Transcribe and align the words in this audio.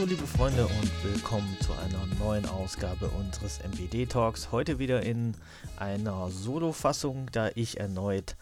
Hallo 0.00 0.08
liebe 0.08 0.26
Freunde 0.26 0.66
und 0.66 1.04
willkommen 1.04 1.58
zu 1.60 1.74
einer 1.74 2.06
neuen 2.18 2.46
Ausgabe 2.46 3.10
unseres 3.10 3.58
MBD 3.58 4.06
Talks. 4.06 4.50
Heute 4.50 4.78
wieder 4.78 5.02
in 5.02 5.36
einer 5.76 6.30
Solo-Fassung, 6.30 7.28
da 7.32 7.50
ich 7.54 7.78
erneut 7.78 8.34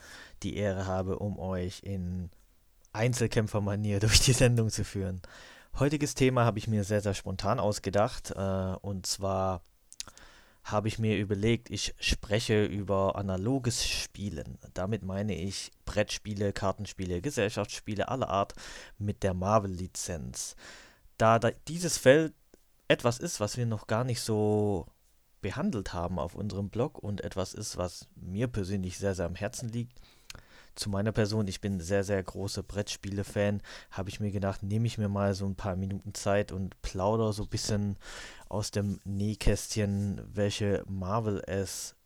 die 0.45 0.57
Ehre 0.57 0.87
habe, 0.87 1.19
um 1.19 1.37
euch 1.37 1.83
in 1.83 2.31
Einzelkämpfermanier 2.93 3.99
durch 3.99 4.21
die 4.21 4.35
Sendung 4.35 4.71
zu 4.71 4.85
führen. 4.85 5.21
Heutiges 5.81 6.15
Thema 6.15 6.45
habe 6.45 6.61
ich 6.61 6.69
mir 6.69 6.85
sehr, 6.85 7.01
sehr 7.01 7.15
spontan 7.15 7.59
ausgedacht 7.59 8.31
äh, 8.37 8.77
und 8.81 9.07
zwar 9.07 9.63
habe 10.63 10.87
ich 10.87 11.01
mir 11.01 11.19
überlegt, 11.19 11.71
ich 11.71 11.93
spreche 11.99 12.67
über 12.67 13.17
analoges 13.17 13.85
Spielen. 13.85 14.59
Damit 14.75 15.03
meine 15.03 15.35
ich 15.35 15.73
Brettspiele, 15.87 16.53
Kartenspiele, 16.53 17.21
Gesellschaftsspiele 17.21 18.07
aller 18.07 18.29
Art 18.29 18.55
mit 18.97 19.25
der 19.25 19.35
Marvel-Lizenz 19.35 20.55
da, 21.19 21.39
da 21.39 21.51
dieses 21.67 21.99
Feld 21.99 22.35
etwas 22.89 23.19
ist, 23.19 23.41
was 23.41 23.57
wir 23.57 23.67
noch 23.67 23.87
gar 23.87 24.05
nicht 24.05 24.21
so 24.21 24.87
behandelt 25.41 25.93
haben 25.93 26.19
auf 26.19 26.35
unserem 26.35 26.71
Blog 26.71 26.99
und 26.99 27.21
etwas 27.21 27.55
ist, 27.55 27.77
was 27.77 28.09
mir 28.17 28.49
persönlich 28.49 28.99
sehr, 28.99 29.15
sehr 29.15 29.27
am 29.27 29.35
Herzen 29.35 29.69
liegt. 29.69 30.01
Zu 30.75 30.91
meiner 30.91 31.13
Person, 31.13 31.49
ich 31.49 31.61
bin 31.61 31.81
sehr, 31.81 32.05
sehr 32.05 32.23
großer 32.23 32.63
Brettspiele-Fan, 32.63 33.61
habe 33.91 34.11
ich 34.11 34.21
mir 34.21 34.31
gedacht, 34.31 34.63
nehme 34.63 34.87
ich 34.87 34.97
mir 34.97 35.09
mal 35.09 35.35
so 35.35 35.45
ein 35.45 35.57
paar 35.57 35.77
Minuten 35.77 36.15
Zeit 36.15 36.53
und 36.53 36.81
plaudere 36.83 37.33
so 37.33 37.45
ein 37.45 37.49
bisschen 37.49 37.97
aus 38.49 38.71
dem 38.71 39.01
Nähkästchen, 39.05 40.21
welche 40.33 40.85
Marvel 40.89 41.43
es, 41.47 41.97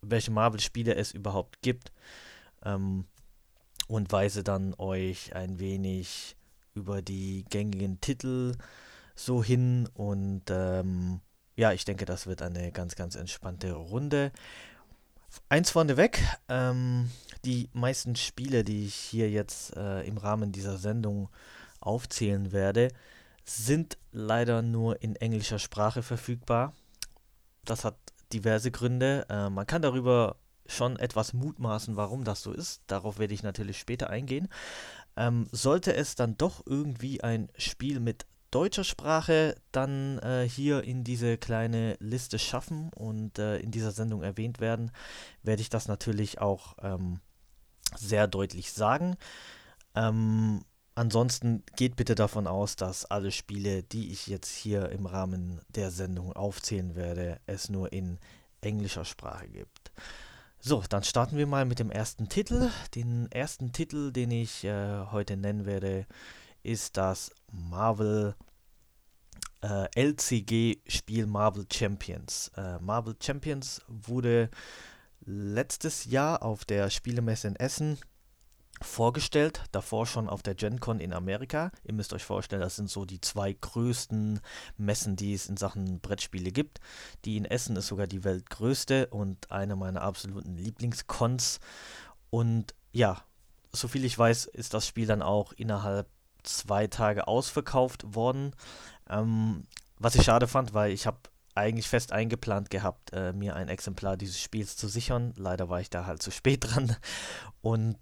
welche 0.00 0.30
Marvel-Spiele 0.30 0.94
es 0.94 1.12
überhaupt 1.12 1.60
gibt. 1.60 1.92
Ähm, 2.64 3.04
und 3.88 4.10
weise 4.10 4.42
dann 4.42 4.74
euch 4.78 5.34
ein 5.34 5.58
wenig 5.58 6.36
über 6.74 7.02
die 7.02 7.44
gängigen 7.50 8.00
Titel 8.00 8.54
so 9.14 9.42
hin 9.42 9.88
und 9.94 10.44
ähm, 10.50 11.20
ja, 11.56 11.72
ich 11.72 11.84
denke, 11.84 12.04
das 12.04 12.26
wird 12.26 12.42
eine 12.42 12.72
ganz, 12.72 12.96
ganz 12.96 13.14
entspannte 13.14 13.72
Runde. 13.72 14.32
Eins 15.48 15.70
vorneweg, 15.70 16.22
ähm, 16.48 17.10
die 17.44 17.68
meisten 17.72 18.16
Spiele, 18.16 18.64
die 18.64 18.86
ich 18.86 18.94
hier 18.94 19.30
jetzt 19.30 19.76
äh, 19.76 20.02
im 20.02 20.18
Rahmen 20.18 20.52
dieser 20.52 20.78
Sendung 20.78 21.28
aufzählen 21.80 22.52
werde, 22.52 22.88
sind 23.44 23.98
leider 24.12 24.62
nur 24.62 25.02
in 25.02 25.16
englischer 25.16 25.58
Sprache 25.58 26.02
verfügbar. 26.02 26.74
Das 27.64 27.84
hat 27.84 27.96
diverse 28.32 28.70
Gründe. 28.70 29.26
Äh, 29.28 29.50
man 29.50 29.66
kann 29.66 29.82
darüber 29.82 30.36
schon 30.66 30.98
etwas 30.98 31.32
mutmaßen, 31.32 31.96
warum 31.96 32.24
das 32.24 32.42
so 32.42 32.52
ist. 32.52 32.82
Darauf 32.86 33.18
werde 33.18 33.34
ich 33.34 33.42
natürlich 33.42 33.78
später 33.78 34.10
eingehen. 34.10 34.48
Ähm, 35.16 35.46
sollte 35.52 35.94
es 35.94 36.14
dann 36.14 36.36
doch 36.36 36.62
irgendwie 36.66 37.22
ein 37.22 37.48
Spiel 37.56 38.00
mit 38.00 38.26
deutscher 38.52 38.84
Sprache 38.84 39.56
dann 39.72 40.18
äh, 40.18 40.48
hier 40.48 40.84
in 40.84 41.04
diese 41.04 41.38
kleine 41.38 41.96
Liste 41.98 42.38
schaffen 42.38 42.90
und 42.94 43.38
äh, 43.38 43.58
in 43.58 43.70
dieser 43.70 43.92
Sendung 43.92 44.22
erwähnt 44.22 44.60
werden, 44.60 44.92
werde 45.42 45.62
ich 45.62 45.70
das 45.70 45.88
natürlich 45.88 46.40
auch 46.40 46.76
ähm, 46.82 47.20
sehr 47.96 48.28
deutlich 48.28 48.72
sagen. 48.72 49.16
Ähm, 49.94 50.64
ansonsten 50.94 51.64
geht 51.76 51.96
bitte 51.96 52.14
davon 52.14 52.46
aus, 52.46 52.76
dass 52.76 53.06
alle 53.06 53.32
Spiele, 53.32 53.82
die 53.82 54.12
ich 54.12 54.26
jetzt 54.26 54.54
hier 54.54 54.90
im 54.90 55.06
Rahmen 55.06 55.60
der 55.70 55.90
Sendung 55.90 56.32
aufzählen 56.34 56.94
werde, 56.94 57.40
es 57.46 57.70
nur 57.70 57.92
in 57.92 58.18
englischer 58.60 59.04
Sprache 59.04 59.48
gibt. 59.48 59.92
So, 60.64 60.80
dann 60.88 61.02
starten 61.02 61.36
wir 61.36 61.48
mal 61.48 61.64
mit 61.64 61.80
dem 61.80 61.90
ersten 61.90 62.28
Titel. 62.28 62.70
Den 62.94 63.26
ersten 63.32 63.72
Titel, 63.72 64.12
den 64.12 64.30
ich 64.30 64.62
äh, 64.62 65.06
heute 65.10 65.36
nennen 65.36 65.66
werde, 65.66 66.06
ist 66.62 66.96
das 66.96 67.32
Marvel 67.50 68.36
äh, 69.60 69.88
LCG-Spiel 69.96 71.26
Marvel 71.26 71.66
Champions. 71.68 72.52
Äh, 72.56 72.78
Marvel 72.78 73.16
Champions 73.20 73.82
wurde 73.88 74.50
letztes 75.24 76.04
Jahr 76.04 76.44
auf 76.44 76.64
der 76.64 76.90
Spielemesse 76.90 77.48
in 77.48 77.56
Essen 77.56 77.98
vorgestellt, 78.80 79.62
davor 79.72 80.06
schon 80.06 80.28
auf 80.28 80.42
der 80.42 80.54
GenCon 80.54 81.00
in 81.00 81.12
Amerika. 81.12 81.70
Ihr 81.84 81.94
müsst 81.94 82.12
euch 82.12 82.24
vorstellen, 82.24 82.62
das 82.62 82.76
sind 82.76 82.90
so 82.90 83.04
die 83.04 83.20
zwei 83.20 83.52
größten 83.52 84.40
Messen, 84.76 85.16
die 85.16 85.34
es 85.34 85.46
in 85.46 85.56
Sachen 85.56 86.00
Brettspiele 86.00 86.50
gibt. 86.50 86.80
Die 87.24 87.36
in 87.36 87.44
Essen 87.44 87.76
ist 87.76 87.86
sogar 87.86 88.06
die 88.06 88.24
weltgrößte 88.24 89.08
und 89.08 89.50
eine 89.50 89.76
meiner 89.76 90.02
absoluten 90.02 90.56
Lieblingscons. 90.56 91.60
Und 92.30 92.74
ja, 92.92 93.22
soviel 93.72 94.04
ich 94.04 94.18
weiß, 94.18 94.46
ist 94.46 94.74
das 94.74 94.86
Spiel 94.86 95.06
dann 95.06 95.22
auch 95.22 95.52
innerhalb 95.52 96.08
zwei 96.42 96.86
Tage 96.86 97.28
ausverkauft 97.28 98.14
worden. 98.14 98.54
Ähm, 99.08 99.64
was 99.98 100.14
ich 100.14 100.24
schade 100.24 100.48
fand, 100.48 100.74
weil 100.74 100.92
ich 100.92 101.06
habe 101.06 101.18
eigentlich 101.54 101.88
fest 101.88 102.12
eingeplant 102.12 102.70
gehabt, 102.70 103.12
äh, 103.12 103.32
mir 103.32 103.54
ein 103.54 103.68
Exemplar 103.68 104.16
dieses 104.16 104.40
Spiels 104.40 104.76
zu 104.76 104.88
sichern. 104.88 105.34
Leider 105.36 105.68
war 105.68 105.80
ich 105.80 105.90
da 105.90 106.06
halt 106.06 106.22
zu 106.22 106.30
spät 106.30 106.64
dran. 106.74 106.96
Und 107.60 107.98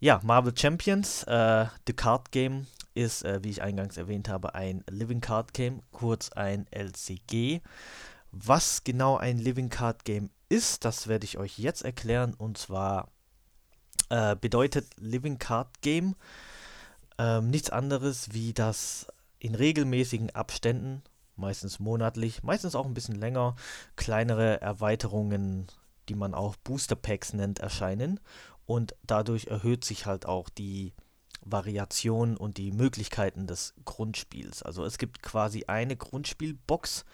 ja, 0.00 0.20
Marvel 0.22 0.56
Champions, 0.56 1.22
äh, 1.24 1.66
The 1.86 1.92
Card 1.92 2.30
Game, 2.30 2.66
ist, 2.94 3.24
äh, 3.24 3.42
wie 3.42 3.50
ich 3.50 3.62
eingangs 3.62 3.96
erwähnt 3.96 4.28
habe, 4.28 4.54
ein 4.54 4.84
Living 4.88 5.20
Card 5.20 5.52
Game, 5.52 5.82
kurz 5.90 6.30
ein 6.30 6.66
LCG. 6.70 7.60
Was 8.30 8.84
genau 8.84 9.16
ein 9.16 9.38
Living 9.38 9.68
Card 9.68 10.04
Game 10.04 10.30
ist, 10.48 10.84
das 10.84 11.08
werde 11.08 11.24
ich 11.24 11.38
euch 11.38 11.58
jetzt 11.58 11.82
erklären. 11.82 12.34
Und 12.34 12.58
zwar 12.58 13.08
äh, 14.08 14.36
bedeutet 14.36 14.86
Living 14.96 15.38
Card 15.38 15.82
Game 15.82 16.14
ähm, 17.18 17.50
nichts 17.50 17.70
anderes, 17.70 18.32
wie 18.32 18.52
dass 18.52 19.06
in 19.38 19.54
regelmäßigen 19.54 20.30
Abständen, 20.30 21.02
meistens 21.36 21.78
monatlich, 21.78 22.42
meistens 22.42 22.74
auch 22.74 22.86
ein 22.86 22.94
bisschen 22.94 23.16
länger, 23.16 23.56
kleinere 23.96 24.60
Erweiterungen, 24.60 25.66
die 26.08 26.14
man 26.14 26.34
auch 26.34 26.56
Booster 26.56 26.96
Packs 26.96 27.32
nennt, 27.32 27.58
erscheinen 27.58 28.20
und 28.66 28.94
dadurch 29.02 29.46
erhöht 29.46 29.84
sich 29.84 30.06
halt 30.06 30.26
auch 30.26 30.48
die 30.48 30.92
Variation 31.42 32.36
und 32.36 32.56
die 32.56 32.72
Möglichkeiten 32.72 33.46
des 33.46 33.74
Grundspiels. 33.84 34.62
Also 34.62 34.84
es 34.84 34.98
gibt 34.98 35.22
quasi 35.22 35.64
eine 35.66 35.96
Grundspielbox, 35.96 37.04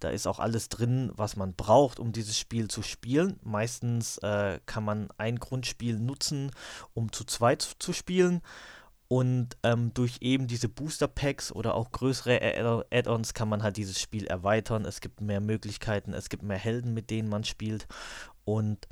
da 0.00 0.10
ist 0.10 0.26
auch 0.26 0.38
alles 0.38 0.68
drin, 0.68 1.10
was 1.14 1.36
man 1.36 1.54
braucht, 1.54 1.98
um 1.98 2.12
dieses 2.12 2.38
Spiel 2.38 2.68
zu 2.68 2.82
spielen. 2.82 3.38
Meistens 3.42 4.18
äh, 4.18 4.60
kann 4.66 4.84
man 4.84 5.08
ein 5.16 5.38
Grundspiel 5.38 5.98
nutzen, 5.98 6.50
um 6.92 7.12
zu 7.12 7.24
zweit 7.24 7.62
zu 7.78 7.92
spielen. 7.92 8.42
Und 9.08 9.56
ähm, 9.62 9.94
durch 9.94 10.18
eben 10.20 10.48
diese 10.48 10.68
Booster 10.68 11.06
Packs 11.06 11.52
oder 11.52 11.74
auch 11.74 11.92
größere 11.92 12.40
Add-ons 12.90 13.34
kann 13.34 13.48
man 13.48 13.62
halt 13.62 13.76
dieses 13.76 14.00
Spiel 14.00 14.26
erweitern. 14.26 14.84
Es 14.84 15.00
gibt 15.00 15.20
mehr 15.20 15.40
Möglichkeiten, 15.40 16.12
es 16.12 16.28
gibt 16.28 16.42
mehr 16.42 16.58
Helden, 16.58 16.92
mit 16.92 17.10
denen 17.10 17.28
man 17.28 17.44
spielt. 17.44 17.86
Und 18.44 18.88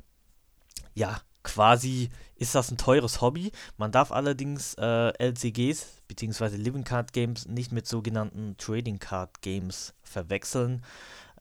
ja, 0.93 1.19
quasi 1.45 2.09
ist 2.35 2.55
das 2.55 2.69
ein 2.69 2.77
teures 2.77 3.21
Hobby. 3.21 3.51
Man 3.77 3.91
darf 3.91 4.11
allerdings 4.11 4.73
äh, 4.73 5.13
LCGs 5.17 6.01
bzw. 6.07 6.57
Living 6.57 6.83
Card 6.83 7.13
Games 7.13 7.47
nicht 7.47 7.71
mit 7.71 7.87
sogenannten 7.87 8.57
Trading 8.57 8.99
Card 8.99 9.41
Games 9.41 9.93
verwechseln. 10.03 10.83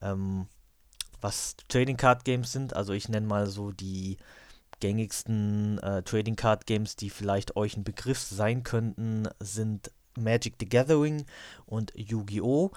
Ähm, 0.01 0.47
was 1.21 1.57
Trading 1.69 1.97
Card 1.97 2.25
Games 2.25 2.53
sind, 2.53 2.77
also 2.77 2.93
ich 2.93 3.09
nenne 3.09 3.27
mal 3.27 3.47
so 3.47 3.73
die 3.73 4.19
gängigsten 4.79 5.79
äh, 5.79 6.03
Trading 6.03 6.37
Card 6.37 6.67
Games, 6.67 6.97
die 6.97 7.11
vielleicht 7.11 7.57
euch 7.57 7.77
ein 7.77 7.85
Begriff 7.85 8.21
sein 8.21 8.63
könnten, 8.63 9.29
sind 9.41 9.91
Magic 10.17 10.55
the 10.61 10.69
Gathering 10.69 11.25
und 11.67 11.93
Yu-Gi-Oh! 11.97 12.71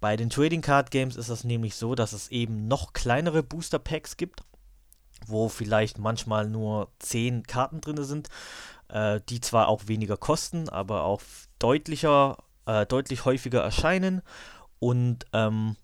Bei 0.00 0.16
den 0.16 0.28
Trading 0.28 0.60
Card 0.60 0.90
Games 0.90 1.16
ist 1.16 1.30
es 1.30 1.44
nämlich 1.44 1.76
so, 1.76 1.94
dass 1.94 2.12
es 2.12 2.28
eben 2.28 2.68
noch 2.68 2.92
kleinere 2.92 3.42
Booster 3.42 3.78
Packs 3.78 4.18
gibt 4.18 4.42
wo 5.26 5.48
vielleicht 5.48 5.98
manchmal 5.98 6.48
nur 6.48 6.88
10 6.98 7.44
Karten 7.44 7.80
drin 7.80 8.02
sind, 8.04 8.28
äh, 8.88 9.20
die 9.28 9.40
zwar 9.40 9.68
auch 9.68 9.86
weniger 9.86 10.16
kosten, 10.16 10.68
aber 10.68 11.04
auch 11.04 11.20
deutlicher, 11.58 12.38
äh, 12.66 12.86
deutlich 12.86 13.24
häufiger 13.24 13.62
erscheinen. 13.62 14.22
Und 14.78 15.26
ähm, 15.32 15.76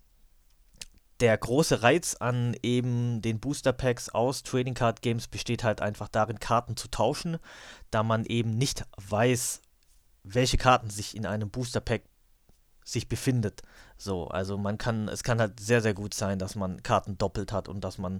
der 1.21 1.37
große 1.37 1.83
Reiz 1.83 2.15
an 2.15 2.55
eben 2.63 3.21
den 3.21 3.39
Booster 3.39 3.73
Packs 3.73 4.09
aus 4.09 4.43
Trading 4.43 4.73
Card 4.73 5.01
Games 5.01 5.27
besteht 5.27 5.63
halt 5.63 5.81
einfach 5.81 6.07
darin, 6.07 6.39
Karten 6.39 6.75
zu 6.75 6.89
tauschen, 6.89 7.37
da 7.91 8.01
man 8.01 8.25
eben 8.25 8.57
nicht 8.57 8.85
weiß, 8.97 9.61
welche 10.23 10.57
Karten 10.57 10.89
sich 10.89 11.15
in 11.15 11.25
einem 11.25 11.49
Booster 11.49 11.79
Pack 11.79 12.03
sich 12.83 13.07
befindet. 13.07 13.61
So, 14.01 14.27
also 14.27 14.57
man 14.57 14.79
kann, 14.79 15.07
es 15.07 15.23
kann 15.23 15.39
halt 15.39 15.59
sehr, 15.59 15.79
sehr 15.81 15.93
gut 15.93 16.15
sein, 16.15 16.39
dass 16.39 16.55
man 16.55 16.81
Karten 16.81 17.19
doppelt 17.19 17.51
hat 17.51 17.67
und 17.67 17.81
dass 17.81 17.99
man 17.99 18.19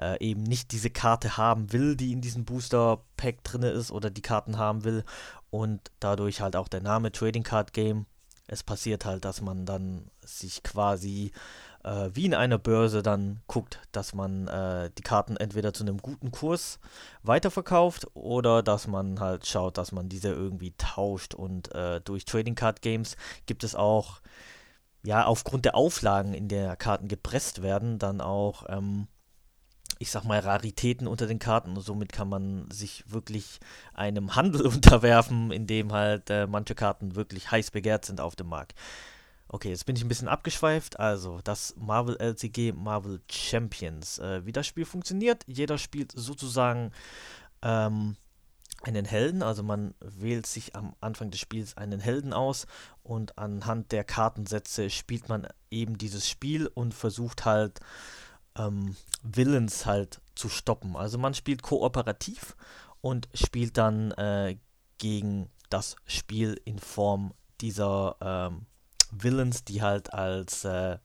äh, 0.00 0.24
eben 0.24 0.44
nicht 0.44 0.70
diese 0.70 0.88
Karte 0.88 1.36
haben 1.36 1.72
will, 1.72 1.96
die 1.96 2.12
in 2.12 2.20
diesem 2.20 2.44
Booster 2.44 3.00
Pack 3.16 3.42
drin 3.42 3.62
ist 3.62 3.90
oder 3.90 4.08
die 4.08 4.22
Karten 4.22 4.56
haben 4.56 4.84
will 4.84 5.02
und 5.50 5.90
dadurch 5.98 6.40
halt 6.40 6.54
auch 6.54 6.68
der 6.68 6.80
Name 6.80 7.10
Trading 7.10 7.42
Card 7.42 7.72
Game. 7.72 8.06
Es 8.46 8.62
passiert 8.62 9.04
halt, 9.04 9.24
dass 9.24 9.40
man 9.40 9.66
dann 9.66 10.12
sich 10.24 10.62
quasi 10.62 11.32
äh, 11.82 12.10
wie 12.12 12.26
in 12.26 12.34
einer 12.34 12.58
Börse 12.58 13.02
dann 13.02 13.40
guckt, 13.48 13.80
dass 13.90 14.14
man 14.14 14.46
äh, 14.46 14.90
die 14.96 15.02
Karten 15.02 15.36
entweder 15.36 15.72
zu 15.72 15.82
einem 15.82 15.98
guten 15.98 16.30
Kurs 16.30 16.78
weiterverkauft 17.24 18.06
oder 18.14 18.62
dass 18.62 18.86
man 18.86 19.18
halt 19.18 19.44
schaut, 19.44 19.76
dass 19.76 19.90
man 19.90 20.08
diese 20.08 20.28
irgendwie 20.28 20.72
tauscht. 20.78 21.34
Und 21.34 21.74
äh, 21.74 22.00
durch 22.00 22.24
Trading 22.26 22.54
Card 22.54 22.80
Games 22.80 23.16
gibt 23.46 23.64
es 23.64 23.74
auch 23.74 24.20
ja, 25.06 25.24
aufgrund 25.24 25.64
der 25.64 25.76
Auflagen 25.76 26.34
in 26.34 26.48
der 26.48 26.74
Karten 26.74 27.06
gepresst 27.06 27.62
werden, 27.62 28.00
dann 28.00 28.20
auch, 28.20 28.64
ähm, 28.68 29.06
ich 30.00 30.10
sag 30.10 30.24
mal, 30.24 30.40
Raritäten 30.40 31.06
unter 31.06 31.28
den 31.28 31.38
Karten. 31.38 31.76
Und 31.76 31.82
somit 31.82 32.12
kann 32.12 32.28
man 32.28 32.68
sich 32.72 33.04
wirklich 33.06 33.60
einem 33.94 34.34
Handel 34.34 34.62
unterwerfen, 34.66 35.52
in 35.52 35.68
dem 35.68 35.92
halt 35.92 36.28
äh, 36.28 36.48
manche 36.48 36.74
Karten 36.74 37.14
wirklich 37.14 37.52
heiß 37.52 37.70
begehrt 37.70 38.04
sind 38.04 38.20
auf 38.20 38.34
dem 38.34 38.48
Markt. 38.48 38.74
Okay, 39.46 39.70
jetzt 39.70 39.86
bin 39.86 39.94
ich 39.94 40.04
ein 40.04 40.08
bisschen 40.08 40.26
abgeschweift. 40.26 40.98
Also, 40.98 41.40
das 41.44 41.76
Marvel 41.78 42.16
LCG 42.16 42.72
Marvel 42.72 43.20
Champions. 43.30 44.18
Äh, 44.18 44.44
wie 44.44 44.52
das 44.52 44.66
Spiel 44.66 44.84
funktioniert, 44.86 45.44
jeder 45.46 45.78
spielt 45.78 46.10
sozusagen 46.16 46.90
ähm, 47.62 48.16
einen 48.86 49.04
Helden, 49.04 49.42
also 49.42 49.64
man 49.64 49.94
wählt 50.00 50.46
sich 50.46 50.76
am 50.76 50.94
Anfang 51.00 51.30
des 51.32 51.40
Spiels 51.40 51.76
einen 51.76 51.98
Helden 51.98 52.32
aus 52.32 52.66
und 53.02 53.36
anhand 53.36 53.90
der 53.90 54.04
Kartensätze 54.04 54.90
spielt 54.90 55.28
man 55.28 55.48
eben 55.70 55.98
dieses 55.98 56.28
Spiel 56.28 56.68
und 56.68 56.94
versucht 56.94 57.44
halt 57.44 57.80
ähm, 58.56 58.94
Villains 59.24 59.86
halt 59.86 60.20
zu 60.36 60.48
stoppen. 60.48 60.94
Also 60.94 61.18
man 61.18 61.34
spielt 61.34 61.62
kooperativ 61.62 62.56
und 63.00 63.28
spielt 63.34 63.76
dann 63.76 64.12
äh, 64.12 64.56
gegen 64.98 65.50
das 65.68 65.96
Spiel 66.06 66.60
in 66.64 66.78
Form 66.78 67.34
dieser 67.60 68.16
ähm, 68.20 68.66
Villains, 69.10 69.64
die 69.64 69.82
halt 69.82 70.14
als 70.14 70.64
äh, 70.64 70.98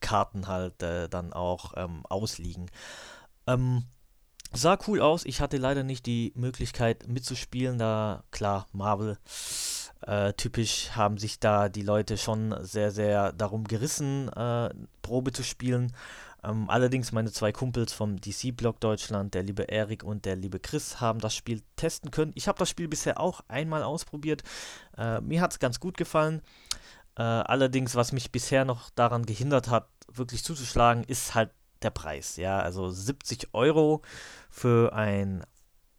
Karten 0.00 0.46
halt 0.46 0.80
äh, 0.84 1.08
dann 1.08 1.32
auch 1.32 1.74
ähm, 1.76 2.06
ausliegen. 2.06 2.70
Ähm, 3.48 3.84
sah 4.52 4.78
cool 4.86 5.00
aus. 5.00 5.24
Ich 5.24 5.40
hatte 5.40 5.56
leider 5.56 5.82
nicht 5.82 6.06
die 6.06 6.32
Möglichkeit 6.34 7.08
mitzuspielen, 7.08 7.78
da 7.78 8.24
klar, 8.30 8.66
Marvel. 8.72 9.18
Äh, 10.02 10.34
typisch 10.34 10.90
haben 10.94 11.18
sich 11.18 11.40
da 11.40 11.68
die 11.68 11.82
Leute 11.82 12.18
schon 12.18 12.54
sehr, 12.62 12.90
sehr 12.90 13.32
darum 13.32 13.64
gerissen, 13.64 14.28
äh, 14.30 14.70
Probe 15.02 15.32
zu 15.32 15.42
spielen. 15.42 15.92
Ähm, 16.44 16.70
allerdings 16.70 17.12
meine 17.12 17.32
zwei 17.32 17.50
Kumpels 17.50 17.92
vom 17.92 18.20
DC-Blog 18.20 18.78
Deutschland, 18.80 19.34
der 19.34 19.42
liebe 19.42 19.64
Erik 19.64 20.04
und 20.04 20.24
der 20.24 20.36
liebe 20.36 20.60
Chris, 20.60 21.00
haben 21.00 21.18
das 21.18 21.34
Spiel 21.34 21.62
testen 21.76 22.10
können. 22.10 22.32
Ich 22.34 22.46
habe 22.46 22.58
das 22.58 22.70
Spiel 22.70 22.88
bisher 22.88 23.18
auch 23.18 23.40
einmal 23.48 23.82
ausprobiert. 23.82 24.42
Äh, 24.96 25.20
mir 25.22 25.40
hat 25.40 25.52
es 25.52 25.58
ganz 25.58 25.80
gut 25.80 25.96
gefallen. 25.96 26.42
Äh, 27.16 27.22
allerdings, 27.22 27.96
was 27.96 28.12
mich 28.12 28.30
bisher 28.30 28.64
noch 28.64 28.90
daran 28.90 29.24
gehindert 29.24 29.68
hat, 29.68 29.88
wirklich 30.12 30.44
zuzuschlagen, 30.44 31.04
ist 31.04 31.34
halt 31.34 31.50
der 31.82 31.90
Preis. 31.90 32.36
Ja, 32.36 32.60
also 32.60 32.90
70 32.90 33.48
Euro 33.52 34.02
für 34.50 34.92
ein 34.92 35.44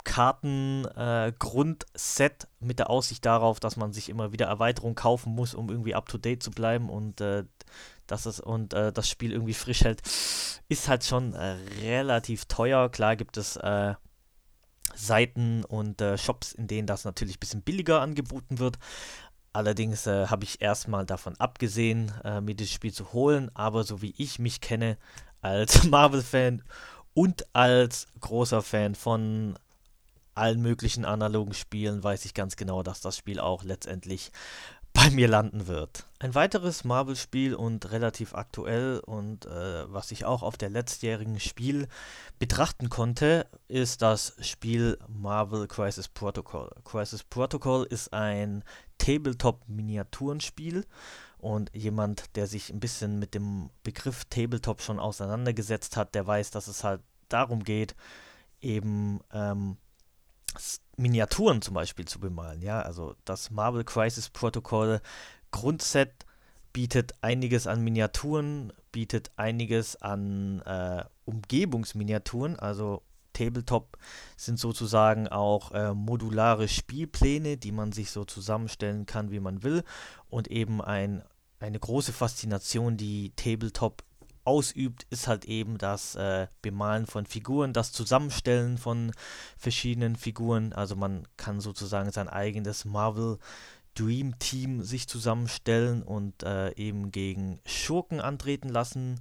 Kartengrundset 0.08 2.44
äh, 2.44 2.48
mit 2.62 2.80
der 2.80 2.90
Aussicht 2.90 3.26
darauf, 3.26 3.60
dass 3.60 3.76
man 3.76 3.92
sich 3.92 4.08
immer 4.08 4.32
wieder 4.32 4.46
Erweiterungen 4.46 4.96
kaufen 4.96 5.36
muss, 5.36 5.54
um 5.54 5.70
irgendwie 5.70 5.96
up 5.96 6.08
to 6.08 6.18
date 6.18 6.42
zu 6.42 6.52
bleiben 6.52 6.90
und 6.90 7.20
äh, 7.20 7.44
dass 8.08 8.26
es 8.26 8.40
und 8.40 8.74
äh, 8.74 8.94
das 8.94 9.10
Spiel 9.10 9.34
irgendwie 9.34 9.54
frisch 9.54 9.82
hält, 9.82 10.02
ist 10.70 10.88
halt 10.88 11.04
schon 11.04 11.34
äh, 11.34 11.58
relativ 11.82 12.46
teuer. 12.46 12.88
Klar 12.90 13.18
gibt 13.18 13.36
es 13.36 13.58
äh, 13.58 13.96
Seiten 14.96 15.66
und 15.66 16.00
äh, 16.00 16.18
Shops, 16.18 16.54
in 16.54 16.68
denen 16.68 16.88
das 16.88 17.04
natürlich 17.04 17.36
ein 17.36 17.42
bisschen 17.42 17.64
billiger 17.64 18.00
angeboten 18.02 18.60
wird. 18.60 18.80
Allerdings 19.54 20.06
habe 20.06 20.44
ich 20.44 20.62
erstmal 20.62 21.06
davon 21.08 21.36
abgesehen, 21.40 22.12
mir 22.44 22.54
das 22.54 22.70
Spiel 22.70 22.94
zu 22.94 23.12
holen. 23.12 23.50
Aber 23.56 23.84
so 23.84 24.04
wie 24.04 24.14
ich 24.16 24.38
mich 24.38 24.62
kenne 24.62 25.00
als 25.42 25.84
Marvel-Fan 25.90 26.64
und 27.14 27.46
als 27.54 28.08
großer 28.20 28.62
Fan 28.62 28.96
von 28.96 29.58
allen 30.36 30.62
möglichen 30.62 31.04
analogen 31.04 31.54
Spielen, 31.54 32.04
weiß 32.04 32.26
ich 32.26 32.34
ganz 32.34 32.56
genau, 32.56 32.84
dass 32.84 33.02
das 33.02 33.18
Spiel 33.18 33.40
auch 33.40 33.64
letztendlich 33.64 34.32
bei 34.98 35.10
mir 35.12 35.28
landen 35.28 35.68
wird. 35.68 36.08
Ein 36.20 36.34
weiteres 36.34 36.84
Marvel-Spiel 36.84 37.54
und 37.54 37.92
relativ 37.92 38.34
aktuell 38.34 39.00
und 39.06 39.46
äh, 39.46 39.92
was 39.94 40.12
ich 40.12 40.26
auch 40.26 40.42
auf 40.42 40.58
der 40.58 40.72
letztjährigen 40.72 41.40
Spiel 41.40 41.88
betrachten 42.40 42.90
konnte, 42.90 43.46
ist 43.68 44.02
das 44.02 44.34
Spiel 44.42 44.98
Marvel 45.08 45.68
Crisis 45.68 46.08
Protocol. 46.08 46.72
Crisis 46.84 47.24
Protocol 47.24 47.86
ist 47.86 48.12
ein 48.12 48.64
Tabletop-Miniaturenspiel 48.98 50.86
und 51.38 51.70
jemand, 51.74 52.36
der 52.36 52.48
sich 52.48 52.72
ein 52.72 52.80
bisschen 52.80 53.20
mit 53.20 53.34
dem 53.34 53.70
Begriff 53.84 54.26
Tabletop 54.26 54.82
schon 54.82 55.00
auseinandergesetzt 55.00 55.98
hat, 55.98 56.16
der 56.16 56.26
weiß, 56.26 56.52
dass 56.52 56.68
es 56.68 56.84
halt 56.84 57.02
darum 57.30 57.64
geht, 57.64 57.96
eben 58.62 59.20
ähm, 59.32 59.78
Miniaturen 60.96 61.62
zum 61.62 61.76
Beispiel 61.76 62.06
zu 62.06 62.20
bemalen. 62.20 62.62
Ja, 62.62 62.82
also 62.82 63.16
das 63.26 63.52
Marvel 63.52 63.84
Crisis 63.84 64.30
Protocol 64.30 65.02
Grundset 65.52 66.26
bietet 66.74 67.14
einiges 67.22 67.68
an 67.68 67.84
Miniaturen, 67.84 68.74
bietet 68.92 69.32
einiges 69.36 69.96
an 70.02 70.62
äh, 70.62 71.04
Umgebungsminiaturen, 71.26 72.58
also 72.58 73.04
Tabletop 73.38 73.98
sind 74.36 74.60
sozusagen 74.60 75.28
auch 75.28 75.72
äh, 75.72 75.94
modulare 75.94 76.68
Spielpläne, 76.68 77.58
die 77.58 77.72
man 77.72 77.92
sich 77.92 78.10
so 78.10 78.26
zusammenstellen 78.26 79.06
kann, 79.06 79.32
wie 79.32 79.40
man 79.40 79.64
will. 79.64 79.84
Und 80.30 80.48
eben 80.50 80.82
ein, 80.82 81.24
eine 81.60 81.80
große 81.80 82.14
Faszination, 82.14 82.98
die 82.98 83.34
Tabletop 83.36 84.04
ausübt, 84.44 85.06
ist 85.10 85.28
halt 85.28 85.46
eben 85.46 85.78
das 85.78 86.16
äh, 86.16 86.48
Bemalen 86.62 87.06
von 87.06 87.26
Figuren, 87.26 87.74
das 87.74 87.92
Zusammenstellen 87.92 88.78
von 88.78 89.12
verschiedenen 89.58 90.16
Figuren. 90.16 90.74
Also 90.74 90.96
man 90.96 91.28
kann 91.36 91.60
sozusagen 91.60 92.12
sein 92.12 92.30
eigenes 92.30 92.86
Marvel 92.86 93.38
Dream 93.94 94.38
Team 94.40 94.84
sich 94.84 95.08
zusammenstellen 95.08 96.02
und 96.02 96.44
äh, 96.44 96.72
eben 96.76 97.12
gegen 97.12 97.60
Schurken 97.66 98.22
antreten 98.22 98.70
lassen, 98.70 99.20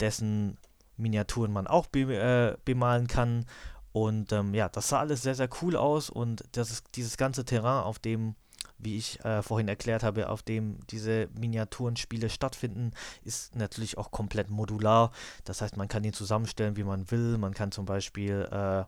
dessen 0.00 0.58
Miniaturen 1.02 1.52
man 1.52 1.66
auch 1.66 1.86
be 1.86 2.00
äh, 2.14 2.56
bemalen 2.64 3.06
kann. 3.06 3.44
Und 3.92 4.32
ähm, 4.32 4.54
ja, 4.54 4.68
das 4.70 4.88
sah 4.88 5.00
alles 5.00 5.22
sehr, 5.22 5.34
sehr 5.34 5.50
cool 5.60 5.76
aus 5.76 6.08
und 6.08 6.44
das 6.52 6.70
ist 6.70 6.86
dieses 6.94 7.18
ganze 7.18 7.44
Terrain, 7.44 7.82
auf 7.84 7.98
dem 7.98 8.36
wie 8.78 8.96
ich 8.96 9.24
äh, 9.24 9.42
vorhin 9.42 9.68
erklärt 9.68 10.02
habe, 10.02 10.28
auf 10.28 10.42
dem 10.42 10.78
diese 10.88 11.28
Miniaturenspiele 11.38 12.28
stattfinden, 12.28 12.90
ist 13.22 13.54
natürlich 13.54 13.96
auch 13.96 14.10
komplett 14.10 14.50
modular. 14.50 15.12
Das 15.44 15.60
heißt, 15.60 15.76
man 15.76 15.88
kann 15.88 16.04
ihn 16.04 16.12
zusammenstellen, 16.12 16.76
wie 16.76 16.84
man 16.84 17.10
will. 17.10 17.38
Man 17.38 17.54
kann 17.54 17.70
zum 17.70 17.86
Beispiel 17.86 18.48
äh, 18.50 18.84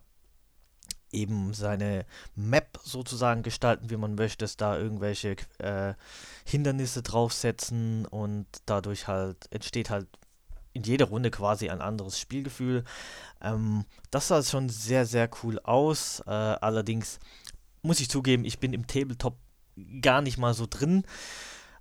eben 1.12 1.54
seine 1.54 2.06
Map 2.35 2.78
sozusagen 2.83 3.42
gestalten, 3.42 3.90
wie 3.90 3.97
man 3.97 4.16
möchte, 4.16 4.47
da 4.56 4.76
irgendwelche 4.76 5.37
äh, 5.59 5.94
Hindernisse 6.44 7.02
draufsetzen 7.02 8.06
und 8.06 8.47
dadurch 8.66 9.06
halt 9.06 9.50
entsteht 9.50 9.90
halt 9.90 10.09
in 10.75 10.83
jeder 10.83 11.07
Runde 11.07 11.31
quasi 11.31 11.71
ein 11.71 11.81
anderes 11.81 12.19
Spielgefühl. 12.19 12.85
Ähm, 13.40 13.85
das 14.11 14.28
sah 14.28 14.43
schon 14.43 14.69
sehr, 14.69 15.07
sehr 15.07 15.31
cool 15.43 15.59
aus. 15.61 16.23
Äh, 16.26 16.31
allerdings 16.31 17.19
muss 17.83 18.00
ich 18.00 18.11
zugeben, 18.11 18.45
ich 18.45 18.59
bin 18.59 18.73
im 18.73 18.87
Tabletop 18.87 19.37
gar 20.02 20.21
nicht 20.21 20.37
mal 20.37 20.52
so 20.52 20.66
drin. 20.69 21.04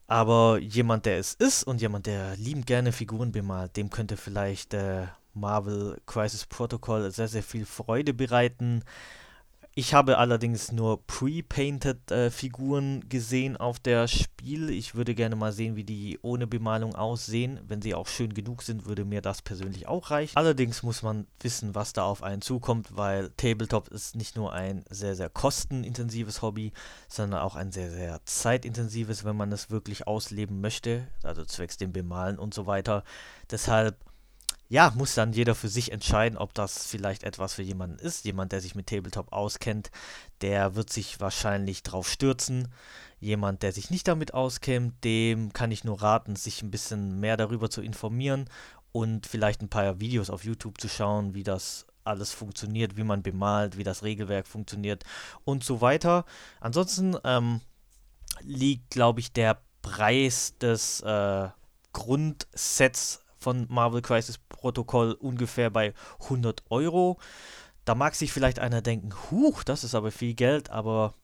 Aber 0.07 0.59
jemand, 0.59 1.05
der 1.05 1.17
es 1.17 1.33
ist 1.33 1.63
und 1.63 1.81
jemand, 1.81 2.05
der 2.05 2.35
liebend 2.37 2.67
gerne 2.67 2.91
Figuren 2.91 3.31
bemalt, 3.31 3.75
dem 3.77 3.89
könnte 3.89 4.15
vielleicht 4.15 4.73
äh, 4.73 5.07
Marvel 5.33 5.99
Crisis 6.05 6.45
Protocol 6.45 7.09
sehr, 7.11 7.27
sehr 7.27 7.43
viel 7.43 7.65
Freude 7.65 8.13
bereiten. 8.13 8.83
Ich 9.75 9.95
habe 9.95 10.19
allerdings 10.19 10.71
nur 10.71 11.03
pre-painted 11.07 12.11
äh, 12.11 12.29
Figuren 12.29 13.09
gesehen 13.09 13.57
auf 13.57 13.79
der 13.79 14.07
Spiel. 14.07 14.69
Ich 14.69 14.93
würde 14.93 15.15
gerne 15.15 15.35
mal 15.35 15.51
sehen, 15.51 15.75
wie 15.75 15.83
die 15.83 16.19
ohne 16.21 16.45
Bemalung 16.45 16.93
aussehen. 16.93 17.59
Wenn 17.67 17.81
sie 17.81 17.95
auch 17.95 18.05
schön 18.05 18.35
genug 18.35 18.61
sind, 18.61 18.85
würde 18.85 19.03
mir 19.03 19.21
das 19.21 19.41
persönlich 19.41 19.87
auch 19.87 20.11
reichen. 20.11 20.37
Allerdings 20.37 20.83
muss 20.83 21.01
man 21.01 21.25
wissen, 21.39 21.73
was 21.73 21.91
da 21.91 22.03
auf 22.03 22.21
einen 22.21 22.43
zukommt, 22.43 22.95
weil 22.95 23.31
Tabletop 23.31 23.87
ist 23.87 24.15
nicht 24.15 24.35
nur 24.35 24.53
ein 24.53 24.85
sehr, 24.91 25.15
sehr 25.15 25.29
kostenintensives 25.29 26.43
Hobby, 26.43 26.71
sondern 27.07 27.39
auch 27.39 27.55
ein 27.55 27.71
sehr, 27.71 27.89
sehr 27.89 28.19
zeitintensives, 28.25 29.25
wenn 29.25 29.35
man 29.35 29.51
es 29.51 29.71
wirklich 29.71 30.05
ausleben 30.05 30.61
möchte. 30.61 31.07
Also 31.23 31.45
zwecks 31.45 31.77
dem 31.77 31.91
Bemalen 31.91 32.37
und 32.37 32.53
so 32.53 32.67
weiter. 32.67 33.03
Deshalb 33.49 33.97
ja, 34.73 34.91
muss 34.95 35.13
dann 35.13 35.33
jeder 35.33 35.53
für 35.53 35.69
sich 35.69 35.91
entscheiden, 35.91 36.35
ob 36.35 36.55
das 36.55 36.87
vielleicht 36.87 37.21
etwas 37.21 37.53
für 37.53 37.61
jemanden 37.61 37.99
ist. 37.99 38.25
Jemand, 38.25 38.51
der 38.51 38.59
sich 38.59 38.73
mit 38.73 38.87
Tabletop 38.87 39.31
auskennt, 39.31 39.91
der 40.41 40.73
wird 40.73 40.91
sich 40.91 41.19
wahrscheinlich 41.19 41.83
drauf 41.83 42.09
stürzen. 42.09 42.69
Jemand, 43.19 43.61
der 43.61 43.71
sich 43.71 43.91
nicht 43.91 44.07
damit 44.07 44.33
auskennt, 44.33 45.03
dem 45.03 45.53
kann 45.53 45.71
ich 45.71 45.83
nur 45.83 46.01
raten, 46.01 46.35
sich 46.35 46.63
ein 46.63 46.71
bisschen 46.71 47.19
mehr 47.19 47.37
darüber 47.37 47.69
zu 47.69 47.83
informieren 47.83 48.49
und 48.91 49.27
vielleicht 49.27 49.61
ein 49.61 49.69
paar 49.69 49.99
Videos 49.99 50.31
auf 50.31 50.43
YouTube 50.43 50.81
zu 50.81 50.89
schauen, 50.89 51.35
wie 51.35 51.43
das 51.43 51.85
alles 52.03 52.31
funktioniert, 52.31 52.97
wie 52.97 53.03
man 53.03 53.21
bemalt, 53.21 53.77
wie 53.77 53.83
das 53.83 54.01
Regelwerk 54.01 54.47
funktioniert 54.47 55.03
und 55.45 55.63
so 55.63 55.81
weiter. 55.81 56.25
Ansonsten 56.59 57.15
ähm, 57.23 57.61
liegt, 58.41 58.89
glaube 58.89 59.19
ich, 59.19 59.33
der 59.33 59.61
Preis 59.83 60.57
des 60.57 61.01
äh, 61.01 61.49
Grundsets 61.91 63.23
von 63.43 63.67
Marvel 63.69 64.01
Crisis 64.01 64.39
Protocol 64.63 65.11
ungefähr 65.11 65.69
bei 65.69 65.93
100 66.21 66.63
Euro. 66.69 67.19
Da 67.83 67.95
mag 67.95 68.15
sich 68.15 68.31
vielleicht 68.31 68.59
einer 68.59 68.81
denken, 68.81 69.11
huch, 69.29 69.65
das 69.65 69.83
ist 69.83 69.93
aber 69.93 70.09
viel 70.09 70.35
Geld, 70.35 70.69
aber 70.69 71.15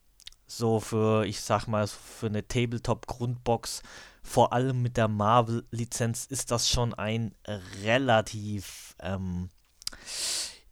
so 0.45 0.81
für, 0.81 1.25
ich 1.25 1.39
sag 1.39 1.67
mal, 1.67 1.87
für 1.87 2.25
eine 2.25 2.45
Tabletop-Grundbox, 2.45 3.81
vor 4.21 4.51
allem 4.51 4.81
mit 4.81 4.97
der 4.97 5.07
Marvel-Lizenz, 5.07 6.25
ist 6.25 6.51
das 6.51 6.67
schon 6.67 6.93
ein 6.93 7.33
relativ 7.81 8.97
ähm, 8.99 9.49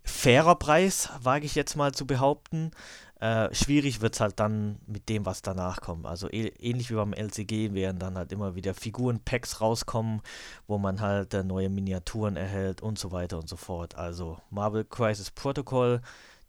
fairer 0.04 0.56
Preis, 0.56 1.10
wage 1.22 1.46
ich 1.46 1.56
jetzt 1.56 1.78
mal 1.78 1.94
zu 1.94 2.06
behaupten. 2.06 2.72
Äh, 3.20 3.54
schwierig 3.54 4.02
wird 4.02 4.14
es 4.14 4.20
halt 4.20 4.40
dann 4.40 4.78
mit 4.86 5.10
dem, 5.10 5.26
was 5.26 5.42
danach 5.42 5.82
kommt. 5.82 6.06
Also 6.06 6.30
e 6.30 6.52
ähnlich 6.60 6.92
wie 6.92 6.96
beim 6.96 7.14
LCG 7.14 7.74
werden 7.74 7.98
dann 7.98 8.16
halt 8.16 8.32
immer 8.32 8.54
wieder 8.54 8.76
Figuren-Packs 8.76 9.60
rauskommen, 9.60 10.22
wo 10.68 10.78
man 10.78 11.02
halt 11.02 11.34
äh, 11.34 11.44
neue 11.44 11.70
Miniaturen 11.70 12.36
erhält 12.36 12.82
und 12.82 13.00
so 13.00 13.12
weiter 13.12 13.40
und 13.40 13.50
so 13.50 13.56
fort. 13.56 13.96
Also 13.96 14.38
Marvel 14.52 14.86
Crisis 14.86 15.32
Protocol, 15.32 16.02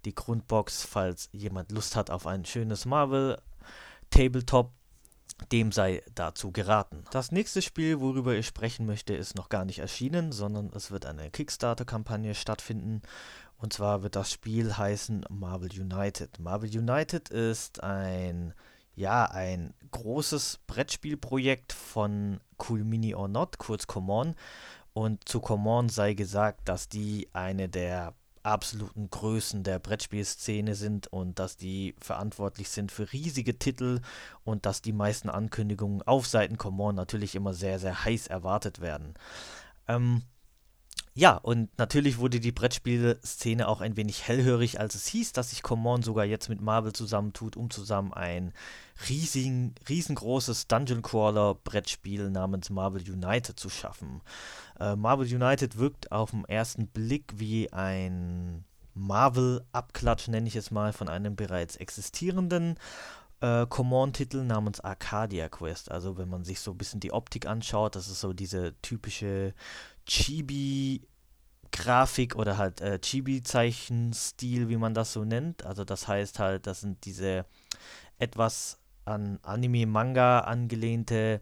die 0.04 0.14
Grundbox, 0.14 0.84
falls 0.84 1.30
jemand 1.32 1.72
Lust 1.72 1.96
hat 1.96 2.10
auf 2.10 2.26
ein 2.26 2.44
schönes 2.44 2.84
Marvel 2.84 3.38
Tabletop, 4.10 4.72
dem 5.52 5.72
sei 5.72 6.02
dazu 6.14 6.52
geraten. 6.52 7.04
Das 7.12 7.32
nächste 7.32 7.62
Spiel, 7.62 8.00
worüber 8.00 8.34
ich 8.34 8.46
sprechen 8.46 8.84
möchte, 8.86 9.14
ist 9.14 9.36
noch 9.36 9.48
gar 9.48 9.64
nicht 9.64 9.78
erschienen, 9.78 10.32
sondern 10.32 10.70
es 10.74 10.90
wird 10.90 11.06
eine 11.06 11.30
Kickstarter-Kampagne 11.30 12.34
stattfinden 12.34 13.02
und 13.58 13.72
zwar 13.72 14.02
wird 14.02 14.16
das 14.16 14.32
Spiel 14.32 14.76
heißen 14.76 15.26
Marvel 15.28 15.70
United. 15.72 16.38
Marvel 16.38 16.70
United 16.70 17.28
ist 17.28 17.82
ein, 17.82 18.54
ja, 18.94 19.24
ein 19.24 19.74
großes 19.90 20.60
Brettspielprojekt 20.66 21.72
von 21.72 22.40
Cool 22.68 22.84
Mini 22.84 23.14
or 23.14 23.28
Not, 23.28 23.58
kurz 23.58 23.88
Common. 23.88 24.36
Und 24.92 25.28
zu 25.28 25.40
Common 25.40 25.88
sei 25.88 26.14
gesagt, 26.14 26.68
dass 26.68 26.88
die 26.88 27.28
eine 27.32 27.68
der 27.68 28.14
absoluten 28.44 29.10
Größen 29.10 29.64
der 29.64 29.80
Brettspielszene 29.80 30.76
sind 30.76 31.08
und 31.08 31.40
dass 31.40 31.56
die 31.56 31.94
verantwortlich 31.98 32.68
sind 32.68 32.92
für 32.92 33.12
riesige 33.12 33.58
Titel 33.58 34.00
und 34.44 34.66
dass 34.66 34.82
die 34.82 34.92
meisten 34.92 35.28
Ankündigungen 35.28 36.02
auf 36.02 36.26
Seiten 36.26 36.58
Common 36.58 36.94
natürlich 36.94 37.34
immer 37.34 37.54
sehr, 37.54 37.80
sehr 37.80 38.04
heiß 38.04 38.28
erwartet 38.28 38.80
werden. 38.80 39.14
Ähm, 39.88 40.22
ja, 41.18 41.36
und 41.36 41.76
natürlich 41.78 42.18
wurde 42.18 42.38
die 42.38 42.52
Brettspielszene 42.52 43.66
auch 43.66 43.80
ein 43.80 43.96
wenig 43.96 44.28
hellhörig, 44.28 44.78
als 44.78 44.94
es 44.94 45.08
hieß, 45.08 45.32
dass 45.32 45.50
sich 45.50 45.64
Common 45.64 46.02
sogar 46.02 46.24
jetzt 46.24 46.48
mit 46.48 46.60
Marvel 46.60 46.92
zusammentut, 46.92 47.56
um 47.56 47.70
zusammen 47.70 48.12
ein 48.12 48.52
riesigen, 49.08 49.74
riesengroßes 49.88 50.68
Dungeon 50.68 51.02
Crawler 51.02 51.56
Brettspiel 51.56 52.30
namens 52.30 52.70
Marvel 52.70 53.02
United 53.02 53.58
zu 53.58 53.68
schaffen. 53.68 54.20
Äh, 54.78 54.94
Marvel 54.94 55.26
United 55.26 55.76
wirkt 55.76 56.12
auf 56.12 56.30
den 56.30 56.44
ersten 56.44 56.86
Blick 56.86 57.32
wie 57.34 57.72
ein 57.72 58.64
Marvel-Abklatsch, 58.94 60.28
nenne 60.28 60.46
ich 60.46 60.54
es 60.54 60.70
mal, 60.70 60.92
von 60.92 61.08
einem 61.08 61.34
bereits 61.34 61.74
existierenden 61.74 62.78
äh, 63.40 63.66
Command-Titel 63.66 64.44
namens 64.44 64.80
Arcadia 64.80 65.48
Quest. 65.48 65.90
Also 65.90 66.18
wenn 66.18 66.28
man 66.28 66.44
sich 66.44 66.60
so 66.60 66.72
ein 66.72 66.78
bisschen 66.78 67.00
die 67.00 67.12
Optik 67.12 67.46
anschaut, 67.46 67.96
das 67.96 68.08
ist 68.08 68.20
so 68.20 68.32
diese 68.32 68.74
typische 68.82 69.54
Chibi-Grafik 70.06 71.06
oder 72.36 72.58
halt 72.58 72.80
äh, 72.80 72.98
Chibi-Zeichenstil, 72.98 74.68
wie 74.68 74.76
man 74.76 74.94
das 74.94 75.12
so 75.12 75.24
nennt. 75.24 75.64
Also 75.64 75.84
das 75.84 76.08
heißt 76.08 76.38
halt, 76.38 76.66
das 76.66 76.80
sind 76.80 77.04
diese 77.04 77.44
etwas 78.18 78.78
an 79.04 79.38
Anime-Manga 79.42 80.40
angelehnte 80.40 81.40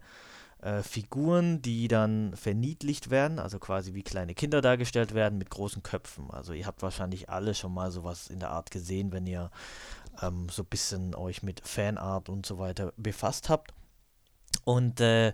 äh, 0.61 0.81
Figuren, 0.81 1.61
die 1.61 1.87
dann 1.87 2.35
verniedlicht 2.35 3.09
werden, 3.09 3.39
also 3.39 3.59
quasi 3.59 3.93
wie 3.93 4.03
kleine 4.03 4.33
Kinder 4.33 4.61
dargestellt 4.61 5.13
werden 5.13 5.37
mit 5.37 5.49
großen 5.49 5.83
Köpfen. 5.83 6.31
Also 6.31 6.53
ihr 6.53 6.65
habt 6.65 6.81
wahrscheinlich 6.81 7.29
alle 7.29 7.53
schon 7.53 7.73
mal 7.73 7.91
sowas 7.91 8.27
in 8.27 8.39
der 8.39 8.51
Art 8.51 8.71
gesehen, 8.71 9.11
wenn 9.11 9.27
ihr 9.27 9.51
ähm, 10.21 10.47
so 10.49 10.63
ein 10.63 10.67
bisschen 10.67 11.15
euch 11.15 11.43
mit 11.43 11.61
Fanart 11.67 12.29
und 12.29 12.45
so 12.45 12.57
weiter 12.59 12.93
befasst 12.97 13.49
habt. 13.49 13.73
Und 14.63 14.99
äh, 15.01 15.33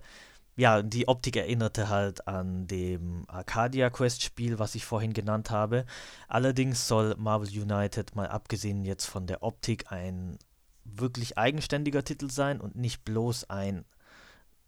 ja, 0.55 0.83
die 0.83 1.07
Optik 1.07 1.35
erinnerte 1.35 1.89
halt 1.89 2.27
an 2.27 2.67
dem 2.67 3.25
Arcadia 3.27 3.89
Quest 3.89 4.21
Spiel, 4.21 4.59
was 4.59 4.75
ich 4.75 4.85
vorhin 4.85 5.13
genannt 5.13 5.49
habe. 5.49 5.85
Allerdings 6.27 6.87
soll 6.87 7.15
Marvel 7.17 7.49
United 7.49 8.15
mal 8.15 8.27
abgesehen 8.27 8.85
jetzt 8.85 9.05
von 9.05 9.25
der 9.25 9.41
Optik 9.41 9.91
ein 9.91 10.37
wirklich 10.85 11.37
eigenständiger 11.37 12.03
Titel 12.03 12.29
sein 12.29 12.61
und 12.61 12.75
nicht 12.75 13.03
bloß 13.03 13.49
ein 13.49 13.85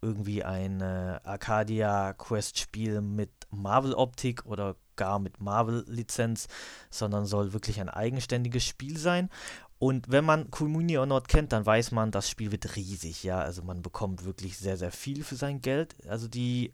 irgendwie 0.02 0.44
ein 0.44 0.80
äh, 0.80 1.20
Arcadia 1.24 2.12
Quest 2.12 2.58
Spiel 2.58 3.00
mit 3.00 3.30
Marvel 3.50 3.94
Optik 3.94 4.44
oder 4.44 4.76
gar 4.96 5.18
mit 5.18 5.40
Marvel 5.40 5.84
Lizenz, 5.88 6.48
sondern 6.90 7.26
soll 7.26 7.52
wirklich 7.52 7.80
ein 7.80 7.88
eigenständiges 7.88 8.64
Spiel 8.64 8.98
sein. 8.98 9.30
Und 9.78 10.10
wenn 10.10 10.24
man 10.24 10.50
or 10.98 11.06
Not 11.06 11.28
kennt, 11.28 11.52
dann 11.52 11.66
weiß 11.66 11.90
man, 11.90 12.10
das 12.10 12.30
Spiel 12.30 12.50
wird 12.50 12.76
riesig, 12.76 13.22
ja. 13.24 13.38
Also 13.40 13.62
man 13.62 13.82
bekommt 13.82 14.24
wirklich 14.24 14.56
sehr, 14.56 14.76
sehr 14.76 14.92
viel 14.92 15.22
für 15.22 15.36
sein 15.36 15.60
Geld. 15.60 15.94
Also 16.08 16.28
die 16.28 16.72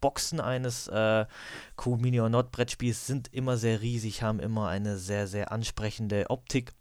Boxen 0.00 0.40
eines 0.40 0.86
äh, 0.88 1.24
or 2.20 2.28
Not 2.28 2.50
Brettspiels 2.50 3.06
sind 3.06 3.32
immer 3.32 3.56
sehr 3.56 3.80
riesig, 3.80 4.22
haben 4.22 4.40
immer 4.40 4.68
eine 4.68 4.98
sehr, 4.98 5.26
sehr 5.26 5.50
ansprechende 5.52 6.28
Optik, 6.28 6.72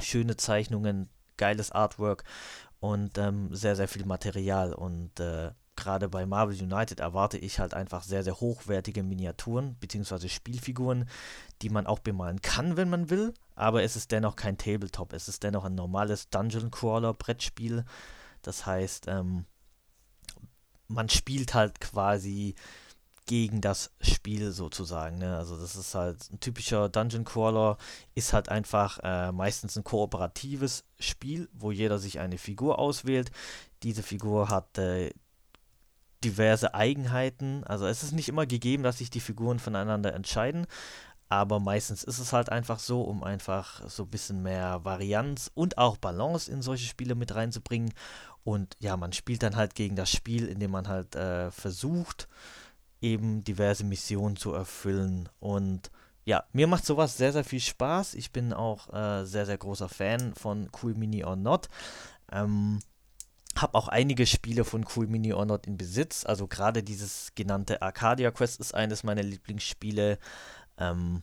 schöne 0.00 0.36
Zeichnungen, 0.36 1.10
geiles 1.36 1.70
Artwork 1.70 2.24
und 2.80 3.18
ähm, 3.18 3.54
sehr, 3.54 3.76
sehr 3.76 3.88
viel 3.88 4.06
Material. 4.06 4.72
Und 4.72 5.20
äh, 5.20 5.50
gerade 5.76 6.08
bei 6.08 6.26
Marvel 6.26 6.60
United 6.60 7.00
erwarte 7.00 7.38
ich 7.38 7.58
halt 7.60 7.74
einfach 7.74 8.02
sehr, 8.02 8.24
sehr 8.24 8.40
hochwertige 8.40 9.02
Miniaturen 9.02 9.74
bzw. 9.76 10.28
Spielfiguren, 10.28 11.08
die 11.62 11.70
man 11.70 11.86
auch 11.86 12.00
bemalen 12.00 12.40
kann, 12.42 12.76
wenn 12.76 12.90
man 12.90 13.10
will. 13.10 13.34
Aber 13.54 13.82
es 13.82 13.96
ist 13.96 14.12
dennoch 14.12 14.36
kein 14.36 14.58
Tabletop. 14.58 15.12
Es 15.12 15.28
ist 15.28 15.42
dennoch 15.42 15.64
ein 15.64 15.74
normales 15.74 16.28
Dungeon 16.30 16.70
Crawler 16.70 17.14
Brettspiel. 17.14 17.84
Das 18.42 18.66
heißt, 18.66 19.06
ähm, 19.08 19.46
man 20.88 21.08
spielt 21.08 21.54
halt 21.54 21.80
quasi 21.80 22.54
gegen 23.26 23.60
das 23.60 23.90
Spiel 24.00 24.52
sozusagen. 24.52 25.18
Ne? 25.18 25.36
Also 25.36 25.58
das 25.58 25.74
ist 25.74 25.94
halt 25.94 26.30
ein 26.30 26.40
typischer 26.40 26.88
Dungeon 26.88 27.24
Crawler, 27.24 27.76
ist 28.14 28.32
halt 28.32 28.48
einfach 28.48 29.00
äh, 29.02 29.32
meistens 29.32 29.76
ein 29.76 29.84
kooperatives 29.84 30.84
Spiel, 31.00 31.48
wo 31.52 31.72
jeder 31.72 31.98
sich 31.98 32.20
eine 32.20 32.38
Figur 32.38 32.78
auswählt. 32.78 33.32
Diese 33.82 34.04
Figur 34.04 34.48
hat 34.48 34.78
äh, 34.78 35.10
diverse 36.26 36.74
Eigenheiten. 36.74 37.62
Also 37.64 37.86
es 37.86 38.02
ist 38.02 38.12
nicht 38.12 38.28
immer 38.28 38.46
gegeben, 38.46 38.82
dass 38.82 38.98
sich 38.98 39.10
die 39.10 39.20
Figuren 39.20 39.60
voneinander 39.60 40.12
entscheiden, 40.12 40.66
aber 41.28 41.60
meistens 41.60 42.02
ist 42.02 42.18
es 42.18 42.32
halt 42.32 42.50
einfach 42.50 42.80
so, 42.80 43.02
um 43.02 43.22
einfach 43.22 43.88
so 43.88 44.02
ein 44.02 44.10
bisschen 44.10 44.42
mehr 44.42 44.84
Varianz 44.84 45.50
und 45.54 45.78
auch 45.78 45.96
Balance 45.96 46.50
in 46.50 46.62
solche 46.62 46.86
Spiele 46.86 47.14
mit 47.14 47.34
reinzubringen. 47.34 47.92
Und 48.44 48.76
ja, 48.80 48.96
man 48.96 49.12
spielt 49.12 49.42
dann 49.42 49.56
halt 49.56 49.74
gegen 49.74 49.96
das 49.96 50.10
Spiel, 50.10 50.46
indem 50.46 50.72
man 50.72 50.88
halt 50.88 51.14
äh, 51.14 51.50
versucht, 51.50 52.28
eben 53.00 53.42
diverse 53.44 53.84
Missionen 53.84 54.36
zu 54.36 54.52
erfüllen. 54.52 55.28
Und 55.40 55.90
ja, 56.24 56.44
mir 56.52 56.66
macht 56.66 56.86
sowas 56.86 57.16
sehr, 57.16 57.32
sehr 57.32 57.44
viel 57.44 57.60
Spaß. 57.60 58.14
Ich 58.14 58.32
bin 58.32 58.52
auch 58.52 58.92
äh, 58.92 59.24
sehr, 59.24 59.46
sehr 59.46 59.58
großer 59.58 59.88
Fan 59.88 60.34
von 60.34 60.68
Cool 60.80 60.94
Mini 60.94 61.24
or 61.24 61.36
Not. 61.36 61.68
Ähm, 62.32 62.80
habe 63.56 63.74
auch 63.74 63.88
einige 63.88 64.26
Spiele 64.26 64.64
von 64.64 64.84
Cool 64.94 65.06
Mini 65.06 65.32
or 65.32 65.46
Not 65.46 65.66
in 65.66 65.76
Besitz. 65.76 66.24
Also 66.24 66.46
gerade 66.46 66.82
dieses 66.82 67.32
genannte 67.34 67.82
Arcadia 67.82 68.30
Quest 68.30 68.60
ist 68.60 68.74
eines 68.74 69.04
meiner 69.04 69.22
Lieblingsspiele. 69.22 70.18
Ähm, 70.78 71.22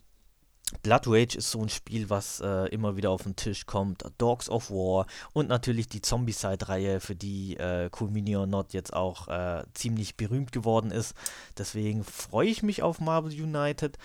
Blood 0.81 1.07
Rage 1.07 1.37
ist 1.37 1.51
so 1.51 1.61
ein 1.61 1.69
Spiel, 1.69 2.09
was 2.09 2.39
äh, 2.39 2.67
immer 2.69 2.95
wieder 2.95 3.11
auf 3.11 3.23
den 3.23 3.35
Tisch 3.35 3.65
kommt. 3.65 4.03
Dogs 4.17 4.49
of 4.49 4.71
War 4.71 5.05
und 5.33 5.47
natürlich 5.47 5.87
die 5.87 6.01
Zombie-Side-Reihe, 6.01 6.99
für 6.99 7.15
die 7.15 7.57
äh, 7.57 7.89
Cool 7.99 8.09
Mini 8.09 8.35
or 8.35 8.47
Not 8.47 8.73
jetzt 8.73 8.93
auch 8.93 9.27
äh, 9.27 9.63
ziemlich 9.73 10.17
berühmt 10.17 10.51
geworden 10.51 10.89
ist. 10.89 11.15
Deswegen 11.57 12.03
freue 12.03 12.47
ich 12.47 12.63
mich 12.63 12.81
auf 12.81 12.99
Marvel 12.99 13.31
United. 13.31 13.97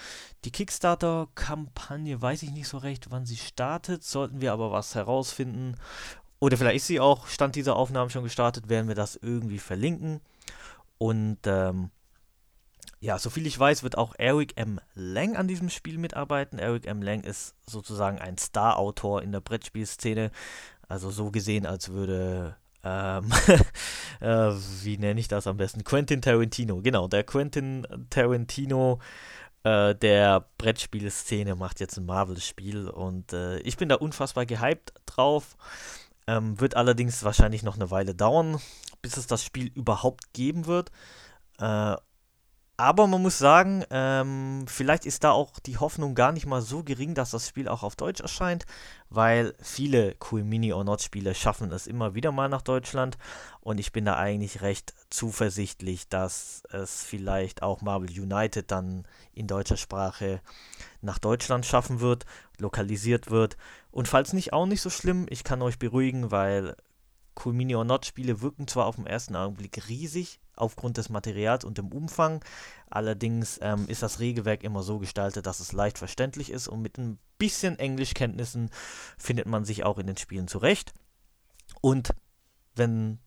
Die 0.45 0.51
Kickstarter-Kampagne 0.51 2.21
weiß 2.21 2.43
ich 2.43 2.51
nicht 2.51 2.69
so 2.69 2.79
recht, 2.79 3.11
wann 3.11 3.25
sie 3.25 3.39
startet. 3.39 4.05
Sollten 4.05 4.41
wir 4.41 4.53
aber 4.53 4.71
was 4.71 4.95
herausfinden 4.95 5.77
oder 6.41 6.57
vielleicht 6.57 6.77
ist 6.77 6.87
sie 6.87 7.01
auch, 7.01 7.27
Stand 7.27 7.57
dieser 7.57 7.77
Aufnahmen 7.77 8.11
schon 8.11 8.25
gestartet, 8.25 8.69
werden 8.69 8.89
wir 8.89 8.95
das 8.95 9.17
irgendwie 9.17 9.59
verlinken. 9.59 10.21
Und 10.99 11.39
ähm, 11.47 11.91
ja, 13.01 13.19
soviel 13.19 13.47
ich 13.47 13.59
weiß, 13.59 13.83
wird 13.83 13.97
auch 13.97 14.15
Eric 14.19 14.57
M. 14.57 14.81
Lang 14.95 15.37
an 15.37 15.49
diesem 15.49 15.71
Spiel 15.71 15.99
mitarbeiten. 15.99 16.59
Eric 16.59 16.87
M. 16.87 17.03
Lang 17.03 17.23
ist 17.23 17.55
sozusagen 17.67 18.19
ein 18.19 18.39
Star-Autor 18.39 19.23
in 19.23 19.33
der 19.33 19.41
Brettspielszene. 19.41 20.31
Also 20.89 21.11
so 21.11 21.31
gesehen, 21.31 21.67
als 21.67 21.91
würde, 21.91 22.57
ähm, 22.83 23.31
äh, 24.21 24.53
wie 24.83 24.99
nenne 24.99 25.21
ich 25.21 25.29
das 25.29 25.47
am 25.47 25.57
besten? 25.57 25.85
Quentin 25.85 26.23
Tarantino. 26.23 26.81
Genau, 26.83 27.09
der 27.09 27.25
Quentin 27.25 27.87
Tarantino 28.11 29.01
äh, 29.65 29.95
der 29.95 30.47
Brettspielszene 30.57 31.55
macht 31.55 31.81
jetzt 31.81 31.99
ein 31.99 32.07
Marvel-Spiel 32.07 32.89
und 32.89 33.33
äh, 33.33 33.59
ich 33.61 33.77
bin 33.77 33.89
da 33.89 33.97
unfassbar 33.97 34.47
gehypt 34.47 34.93
drauf. 35.07 35.57
Ähm, 36.29 36.61
wird 36.61 36.77
allerdings 36.77 37.25
wahrscheinlich 37.25 37.63
noch 37.63 37.77
eine 37.77 37.91
Weile 37.91 38.15
dauern, 38.15 38.61
bis 39.01 39.17
es 39.17 39.27
das 39.27 39.43
Spiel 39.43 39.69
überhaupt 39.75 40.35
geben 40.35 40.67
wird. 40.67 40.91
Äh, 41.59 41.97
aber 42.81 43.09
man 43.09 43.23
muss 43.23 43.39
sagen, 43.39 43.85
ähm, 43.91 44.65
vielleicht 44.69 45.05
ist 45.05 45.25
da 45.25 45.33
auch 45.33 45.59
die 45.59 45.79
Hoffnung 45.79 46.15
gar 46.15 46.31
nicht 46.31 46.47
mal 46.47 46.63
so 46.63 46.85
gering, 46.85 47.15
dass 47.15 47.33
das 47.33 47.49
Spiel 47.49 47.67
auch 47.67 47.83
auf 47.83 47.97
Deutsch 47.97 48.21
erscheint, 48.21 48.67
weil 49.11 49.55
viele 49.61 50.15
Cool 50.31 50.45
Mini 50.45 50.73
or 50.73 50.85
Not 50.85 51.03
Spiele 51.03 51.35
schaffen 51.35 51.73
es 51.73 51.89
immer 51.89 52.15
wieder 52.15 52.31
mal 52.31 52.49
nach 52.49 52.63
Deutschland 52.63 53.19
und 53.61 53.81
ich 53.81 53.91
bin 53.91 54.05
da 54.05 54.17
eigentlich 54.17 54.63
recht 54.63 54.95
zuversichtlich, 55.11 56.09
dass 56.09 56.63
es 56.71 57.03
vielleicht 57.03 57.63
auch 57.65 57.81
Marvel 57.81 58.11
United 58.11 58.71
dann 58.71 59.09
in 59.33 59.49
deutscher 59.49 59.77
Sprache 59.77 60.41
nach 61.01 61.19
Deutschland 61.19 61.67
schaffen 61.67 61.99
wird, 61.99 62.27
lokalisiert 62.59 63.29
wird. 63.29 63.57
Und 63.91 64.09
falls 64.09 64.33
nicht, 64.33 64.53
auch 64.53 64.67
nicht 64.67 64.83
so 64.83 64.91
schlimm, 64.91 65.27
ich 65.31 65.45
kann 65.45 65.63
euch 65.63 65.79
beruhigen, 65.79 66.31
weil 66.31 66.77
Cool 67.45 67.53
Mini 67.53 67.75
or 67.75 67.85
Not 67.85 68.07
Spiele 68.07 68.41
wirken 68.41 68.67
zwar 68.67 68.87
auf 68.87 68.97
den 68.97 69.07
ersten 69.07 69.37
Augenblick 69.37 69.89
riesig, 69.89 70.41
aufgrund 70.57 70.97
des 70.97 71.09
Materials 71.09 71.65
und 71.65 71.79
dem 71.79 71.93
Umfang. 71.93 72.45
Allerdings 72.91 73.59
ähm, 73.63 73.87
ist 73.89 74.03
das 74.03 74.19
Regelwerk 74.19 74.65
immer 74.65 74.83
so 74.83 74.99
gestaltet, 74.99 75.47
dass 75.47 75.61
es 75.61 75.73
leicht 75.73 75.99
verständlich 75.99 76.51
ist 76.51 76.69
und 76.69 76.83
mit 76.83 76.99
ein 76.99 77.19
bisschen 77.39 77.79
Englischkenntnissen 77.79 78.71
findet 79.17 79.47
man 79.47 79.65
sich 79.65 79.85
auch 79.85 79.99
in 79.99 80.07
den 80.07 80.17
Spielen 80.17 80.49
zurecht. 80.49 80.93
Und 81.81 82.11
wenn 82.75 83.21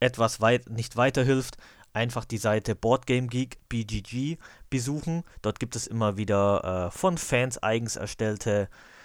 etwas 0.00 0.40
weit 0.40 0.70
nicht 0.70 0.96
weiterhilft, 0.96 1.56
einfach 1.92 2.24
die 2.24 2.38
Seite 2.38 2.76
Boardgame 2.76 3.26
Geek 3.26 3.58
BGG 3.68 4.36
besuchen. 4.70 5.24
Dort 5.42 5.58
gibt 5.58 5.74
es 5.74 5.88
immer 5.88 6.16
wieder 6.16 6.86
äh, 6.86 6.90
von 6.96 7.18
Fans 7.18 7.60
eigens 7.60 7.96
erstellte 7.96 8.68
äh, 8.70 8.97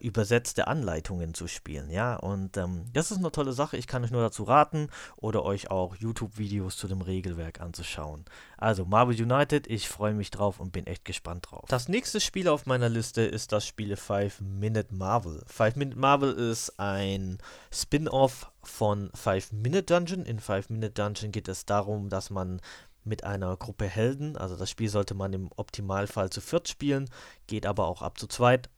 übersetzte 0.00 0.66
Anleitungen 0.66 1.34
zu 1.34 1.46
spielen, 1.46 1.90
ja. 1.90 2.16
Und 2.16 2.56
ähm, 2.56 2.86
das 2.92 3.10
ist 3.10 3.18
eine 3.18 3.30
tolle 3.30 3.52
Sache. 3.52 3.76
Ich 3.76 3.86
kann 3.86 4.02
euch 4.02 4.10
nur 4.10 4.22
dazu 4.22 4.42
raten 4.42 4.88
oder 5.16 5.44
euch 5.44 5.70
auch 5.70 5.94
YouTube-Videos 5.94 6.76
zu 6.76 6.88
dem 6.88 7.00
Regelwerk 7.00 7.60
anzuschauen. 7.60 8.24
Also 8.56 8.84
Marvel 8.84 9.20
United, 9.20 9.68
ich 9.68 9.88
freue 9.88 10.14
mich 10.14 10.30
drauf 10.30 10.58
und 10.58 10.72
bin 10.72 10.86
echt 10.86 11.04
gespannt 11.04 11.46
drauf. 11.50 11.66
Das 11.68 11.88
nächste 11.88 12.20
Spiel 12.20 12.48
auf 12.48 12.66
meiner 12.66 12.88
Liste 12.88 13.22
ist 13.22 13.52
das 13.52 13.66
Spiel 13.66 13.96
5 13.96 14.40
Minute 14.40 14.92
Marvel. 14.94 15.42
5 15.46 15.76
Minute 15.76 15.98
Marvel 15.98 16.32
ist 16.32 16.78
ein 16.80 17.38
Spin-off 17.72 18.50
von 18.62 19.10
5 19.14 19.52
Minute 19.52 19.84
Dungeon. 19.84 20.24
In 20.24 20.40
5 20.40 20.70
Minute 20.70 20.92
Dungeon 20.92 21.30
geht 21.30 21.46
es 21.46 21.66
darum, 21.66 22.08
dass 22.08 22.30
man 22.30 22.60
mit 23.04 23.24
einer 23.24 23.56
Gruppe 23.56 23.86
Helden, 23.86 24.36
also 24.36 24.56
das 24.56 24.70
Spiel 24.70 24.88
sollte 24.88 25.14
man 25.14 25.32
im 25.32 25.50
Optimalfall 25.56 26.30
zu 26.30 26.40
viert 26.40 26.68
spielen, 26.68 27.08
geht 27.46 27.64
aber 27.64 27.86
auch 27.86 28.02
ab 28.02 28.18
zu 28.18 28.26
zweit, 28.26 28.68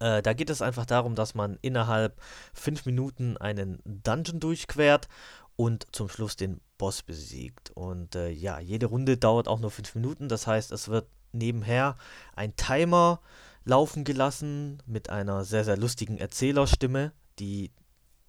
äh, 0.00 0.22
da 0.22 0.32
geht 0.32 0.50
es 0.50 0.62
einfach 0.62 0.86
darum, 0.86 1.14
dass 1.14 1.34
man 1.34 1.58
innerhalb 1.62 2.20
fünf 2.52 2.86
Minuten 2.86 3.36
einen 3.36 3.80
Dungeon 3.84 4.40
durchquert 4.40 5.08
und 5.56 5.86
zum 5.92 6.08
Schluss 6.08 6.36
den 6.36 6.60
Boss 6.78 7.02
besiegt. 7.02 7.70
Und 7.74 8.16
äh, 8.16 8.30
ja, 8.30 8.58
jede 8.58 8.86
Runde 8.86 9.16
dauert 9.16 9.46
auch 9.46 9.60
nur 9.60 9.70
fünf 9.70 9.94
Minuten. 9.94 10.28
Das 10.28 10.46
heißt, 10.46 10.72
es 10.72 10.88
wird 10.88 11.06
nebenher 11.32 11.96
ein 12.34 12.56
Timer 12.56 13.20
laufen 13.64 14.04
gelassen 14.04 14.82
mit 14.86 15.10
einer 15.10 15.44
sehr, 15.44 15.64
sehr 15.64 15.76
lustigen 15.76 16.16
Erzählerstimme. 16.18 17.12
Die 17.38 17.70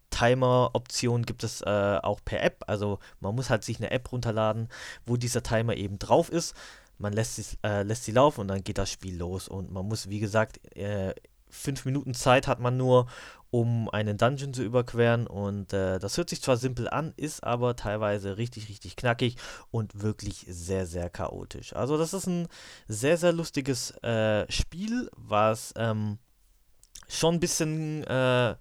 Timer-Option 0.09 1.23
gibt 1.23 1.43
es 1.43 1.61
äh, 1.61 1.99
auch 2.03 2.19
per 2.23 2.43
App. 2.43 2.65
Also 2.67 2.99
man 3.21 3.33
muss 3.33 3.49
halt 3.49 3.63
sich 3.63 3.77
eine 3.77 3.91
App 3.91 4.11
runterladen, 4.11 4.67
wo 5.05 5.17
dieser 5.17 5.41
Timer 5.41 5.75
eben 5.75 5.99
drauf 5.99 6.29
ist. 6.29 6.53
Man 6.97 7.13
lässt 7.13 7.37
sie, 7.37 7.57
äh, 7.63 7.83
lässt 7.83 8.03
sie 8.03 8.11
laufen 8.11 8.41
und 8.41 8.47
dann 8.49 8.63
geht 8.63 8.77
das 8.77 8.91
Spiel 8.91 9.17
los. 9.17 9.47
Und 9.47 9.71
man 9.71 9.87
muss, 9.87 10.09
wie 10.09 10.19
gesagt, 10.19 10.59
äh, 10.75 11.15
fünf 11.51 11.85
Minuten 11.85 12.13
Zeit 12.13 12.47
hat 12.47 12.59
man 12.59 12.77
nur, 12.77 13.07
um 13.51 13.89
einen 13.89 14.17
Dungeon 14.17 14.53
zu 14.53 14.63
überqueren. 14.63 15.27
Und 15.27 15.73
äh, 15.73 15.99
das 15.99 16.17
hört 16.17 16.29
sich 16.29 16.41
zwar 16.41 16.57
simpel 16.57 16.89
an, 16.89 17.13
ist 17.17 17.43
aber 17.43 17.75
teilweise 17.75 18.37
richtig, 18.37 18.69
richtig 18.69 18.95
knackig 18.95 19.35
und 19.69 20.01
wirklich 20.01 20.45
sehr, 20.47 20.87
sehr 20.87 21.09
chaotisch. 21.09 21.75
Also 21.75 21.97
das 21.97 22.13
ist 22.13 22.27
ein 22.27 22.47
sehr, 22.87 23.17
sehr 23.17 23.33
lustiges 23.33 23.91
äh, 24.03 24.49
Spiel, 24.51 25.09
was 25.15 25.73
ähm, 25.75 26.17
schon 27.07 27.35
ein 27.35 27.39
bisschen 27.39 28.03
äh, 28.05 28.55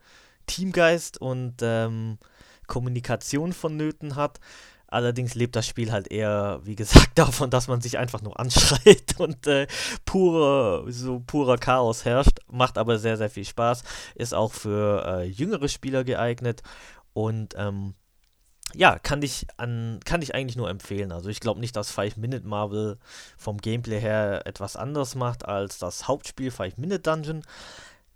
Teamgeist 0.47 1.21
und 1.21 1.57
ähm, 1.63 2.19
Kommunikation 2.67 3.53
vonnöten 3.53 4.17
hat. 4.17 4.41
Allerdings 4.91 5.37
lebt 5.37 5.55
das 5.55 5.67
Spiel 5.67 5.93
halt 5.93 6.11
eher, 6.11 6.61
wie 6.65 6.77
gesagt, 6.77 7.11
davon, 7.15 7.51
dass 7.51 7.69
man 7.69 7.81
sich 7.81 7.97
einfach 7.99 8.23
nur 8.23 8.39
anschreit 8.39 9.15
und 9.19 9.47
äh, 9.47 9.67
pure, 10.05 10.85
so 10.93 11.21
purer 11.21 11.59
Chaos 11.59 12.05
herrscht. 12.05 12.41
Macht 12.51 12.77
aber 12.77 12.99
sehr, 12.99 13.17
sehr 13.17 13.31
viel 13.31 13.45
Spaß. 13.45 13.85
Ist 14.17 14.35
auch 14.35 14.53
für 14.53 15.07
äh, 15.07 15.25
jüngere 15.25 15.69
Spieler 15.69 16.05
geeignet. 16.05 16.63
Und 17.13 17.55
ähm, 17.57 17.95
ja, 18.75 18.99
kann 18.99 19.23
ich, 19.23 19.47
an, 19.57 20.01
kann 20.05 20.23
ich 20.23 20.35
eigentlich 20.35 20.57
nur 20.57 20.71
empfehlen. 20.71 21.13
Also 21.13 21.29
ich 21.29 21.41
glaube 21.41 21.61
nicht, 21.61 21.77
dass 21.77 21.91
Five 21.91 22.17
Minute 22.17 22.47
Marvel 22.47 22.99
vom 23.37 23.59
Gameplay 23.59 24.01
her 24.01 24.43
etwas 24.45 24.77
anderes 24.77 25.15
macht 25.15 25.45
als 25.45 25.79
das 25.79 26.09
Hauptspiel 26.09 26.51
Five 26.51 26.77
Minute 26.77 27.01
Dungeon 27.01 27.43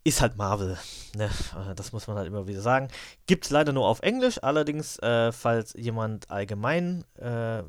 ist 0.05 0.21
halt 0.21 0.37
Marvel. 0.37 0.79
Ne? 1.17 1.25
Äh, 1.25 1.75
das 1.75 1.93
muss 1.93 2.07
man 2.07 2.17
halt 2.17 2.29
immer 2.29 2.47
wieder 2.47 2.61
sagen. 2.61 2.89
Gibt 3.27 3.47
es 3.47 3.51
leider 3.51 3.73
nur 3.73 3.89
auf 3.89 4.01
Englisch, 4.01 4.39
allerdings, 4.43 4.99
äh, 4.99 5.33
falls 5.33 5.73
jemand 5.73 6.31
allgemein, 6.31 7.05
äh, 7.19 7.63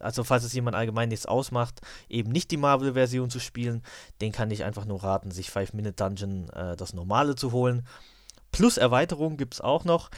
also 0.00 0.24
falls 0.24 0.44
es 0.44 0.52
jemand 0.52 0.76
allgemein 0.76 1.08
nichts 1.08 1.26
ausmacht, 1.26 1.80
eben 2.08 2.30
nicht 2.30 2.50
die 2.50 2.56
Marvel-Version 2.56 3.30
zu 3.30 3.40
spielen, 3.40 3.82
den 4.20 4.32
kann 4.32 4.50
ich 4.50 4.64
einfach 4.64 4.84
nur 4.84 5.02
raten, 5.02 5.30
sich 5.30 5.50
Five 5.50 5.72
Minute 5.74 5.94
Dungeon 5.94 6.48
äh, 6.50 6.76
das 6.76 6.94
normale 6.94 7.34
zu 7.34 7.52
holen. 7.52 7.86
Plus 8.52 8.76
Erweiterungen 8.76 9.36
gibt 9.36 9.54
es 9.54 9.60
auch 9.60 9.84
noch. 9.84 10.10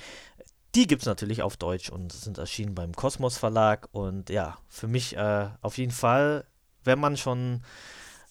Die 0.74 0.86
gibt 0.86 1.02
es 1.02 1.06
natürlich 1.06 1.42
auf 1.42 1.56
Deutsch 1.56 1.88
und 1.88 2.12
sind 2.12 2.36
erschienen 2.36 2.74
beim 2.74 2.92
Kosmos 2.94 3.38
Verlag. 3.38 3.88
Und 3.92 4.28
ja, 4.28 4.58
für 4.68 4.88
mich 4.88 5.16
äh, 5.16 5.48
auf 5.62 5.78
jeden 5.78 5.92
Fall, 5.92 6.44
wenn 6.82 6.98
man 6.98 7.16
schon 7.16 7.62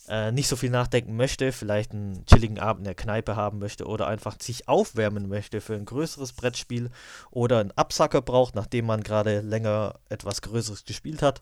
äh, 0.08 0.32
nicht 0.32 0.48
so 0.48 0.56
viel 0.56 0.70
nachdenken 0.70 1.16
möchte, 1.16 1.52
vielleicht 1.52 1.92
einen 1.92 2.26
chilligen 2.26 2.60
Abend 2.60 2.82
in 2.82 2.86
der 2.86 2.96
Kneipe 2.96 3.36
haben 3.36 3.60
möchte 3.60 3.86
oder 3.86 4.08
einfach 4.08 4.36
sich 4.40 4.68
aufwärmen 4.68 5.30
möchte 5.30 5.62
für 5.62 5.76
ein 5.76 5.86
größeres 5.86 6.34
Brettspiel 6.34 6.90
oder 7.32 7.60
einen 7.60 7.72
Absacker 7.72 8.22
braucht, 8.22 8.56
nachdem 8.56 8.86
man 8.86 9.04
gerade 9.04 9.42
länger 9.42 10.00
etwas 10.10 10.42
Größeres 10.42 10.86
gespielt 10.86 11.22
hat, 11.22 11.42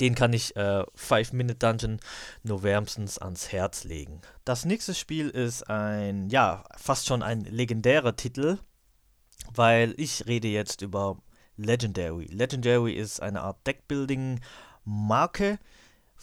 den 0.00 0.14
kann 0.14 0.32
ich 0.32 0.56
äh, 0.56 0.84
Five 0.94 1.32
Minute 1.32 1.58
Dungeon 1.58 2.00
nur 2.42 2.62
wärmstens 2.62 3.18
ans 3.18 3.52
Herz 3.52 3.84
legen. 3.84 4.20
Das 4.44 4.64
nächste 4.64 4.94
Spiel 4.94 5.28
ist 5.28 5.68
ein, 5.68 6.28
ja, 6.28 6.64
fast 6.76 7.06
schon 7.06 7.22
ein 7.22 7.42
legendärer 7.42 8.16
Titel, 8.16 8.58
weil 9.54 9.94
ich 9.96 10.26
rede 10.26 10.48
jetzt 10.48 10.82
über 10.82 11.18
Legendary. 11.56 12.26
Legendary 12.26 12.94
ist 12.94 13.20
eine 13.20 13.42
Art 13.42 13.66
Deckbuilding-Marke, 13.66 15.58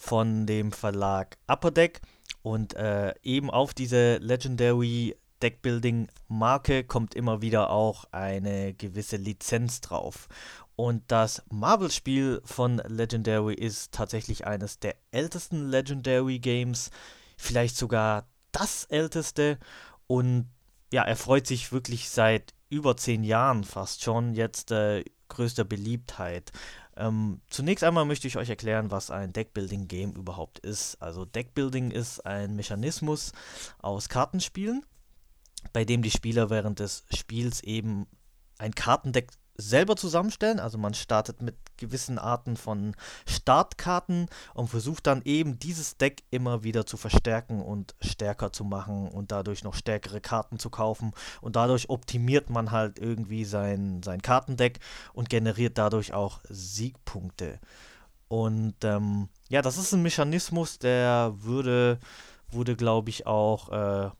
von 0.00 0.46
dem 0.46 0.72
Verlag 0.72 1.36
Upper 1.46 1.70
Deck 1.70 2.00
und 2.42 2.74
äh, 2.74 3.14
eben 3.22 3.50
auf 3.50 3.74
diese 3.74 4.16
Legendary 4.16 5.14
Deckbuilding 5.42 6.08
Marke 6.28 6.84
kommt 6.84 7.14
immer 7.14 7.42
wieder 7.42 7.70
auch 7.70 8.06
eine 8.10 8.74
gewisse 8.74 9.16
Lizenz 9.16 9.80
drauf. 9.80 10.28
Und 10.74 11.04
das 11.08 11.42
Marvel-Spiel 11.50 12.40
von 12.44 12.78
Legendary 12.86 13.54
ist 13.54 13.92
tatsächlich 13.92 14.46
eines 14.46 14.78
der 14.78 14.96
ältesten 15.10 15.68
Legendary 15.68 16.38
Games, 16.38 16.90
vielleicht 17.36 17.76
sogar 17.76 18.26
das 18.52 18.84
älteste. 18.84 19.58
Und 20.06 20.48
ja, 20.92 21.02
er 21.04 21.16
freut 21.16 21.46
sich 21.46 21.72
wirklich 21.72 22.08
seit 22.08 22.54
über 22.70 22.96
zehn 22.96 23.22
Jahren 23.22 23.64
fast 23.64 24.02
schon 24.02 24.34
jetzt 24.34 24.70
äh, 24.70 25.04
größter 25.28 25.64
Beliebtheit. 25.64 26.52
Ähm, 26.96 27.40
zunächst 27.48 27.84
einmal 27.84 28.04
möchte 28.04 28.26
ich 28.28 28.36
euch 28.36 28.50
erklären, 28.50 28.90
was 28.90 29.10
ein 29.10 29.32
Deckbuilding-Game 29.32 30.12
überhaupt 30.12 30.58
ist. 30.58 31.00
Also 31.00 31.24
Deckbuilding 31.24 31.90
ist 31.90 32.26
ein 32.26 32.56
Mechanismus 32.56 33.32
aus 33.78 34.08
Kartenspielen, 34.08 34.84
bei 35.72 35.84
dem 35.84 36.02
die 36.02 36.10
Spieler 36.10 36.50
während 36.50 36.80
des 36.80 37.04
Spiels 37.14 37.62
eben 37.62 38.06
ein 38.58 38.74
Kartendeck 38.74 39.30
selber 39.56 39.96
zusammenstellen. 39.96 40.60
Also 40.60 40.78
man 40.78 40.94
startet 40.94 41.42
mit 41.42 41.56
gewissen 41.80 42.18
Arten 42.18 42.56
von 42.56 42.94
Startkarten 43.26 44.28
und 44.54 44.68
versucht 44.68 45.08
dann 45.08 45.22
eben 45.24 45.58
dieses 45.58 45.96
Deck 45.96 46.22
immer 46.30 46.62
wieder 46.62 46.86
zu 46.86 46.96
verstärken 46.96 47.60
und 47.60 47.96
stärker 48.00 48.52
zu 48.52 48.64
machen 48.64 49.08
und 49.08 49.32
dadurch 49.32 49.64
noch 49.64 49.74
stärkere 49.74 50.20
Karten 50.20 50.60
zu 50.60 50.70
kaufen. 50.70 51.12
Und 51.40 51.56
dadurch 51.56 51.90
optimiert 51.90 52.50
man 52.50 52.70
halt 52.70 53.00
irgendwie 53.00 53.44
sein, 53.44 54.02
sein 54.04 54.22
Kartendeck 54.22 54.78
und 55.12 55.28
generiert 55.28 55.76
dadurch 55.76 56.12
auch 56.12 56.40
Siegpunkte. 56.48 57.58
Und 58.28 58.76
ähm, 58.84 59.28
ja, 59.48 59.60
das 59.60 59.76
ist 59.76 59.92
ein 59.92 60.02
Mechanismus, 60.02 60.78
der 60.78 61.32
würde, 61.38 61.98
wurde, 62.52 62.76
glaube 62.76 63.10
ich, 63.10 63.26
auch 63.26 63.70
äh, 63.70 64.10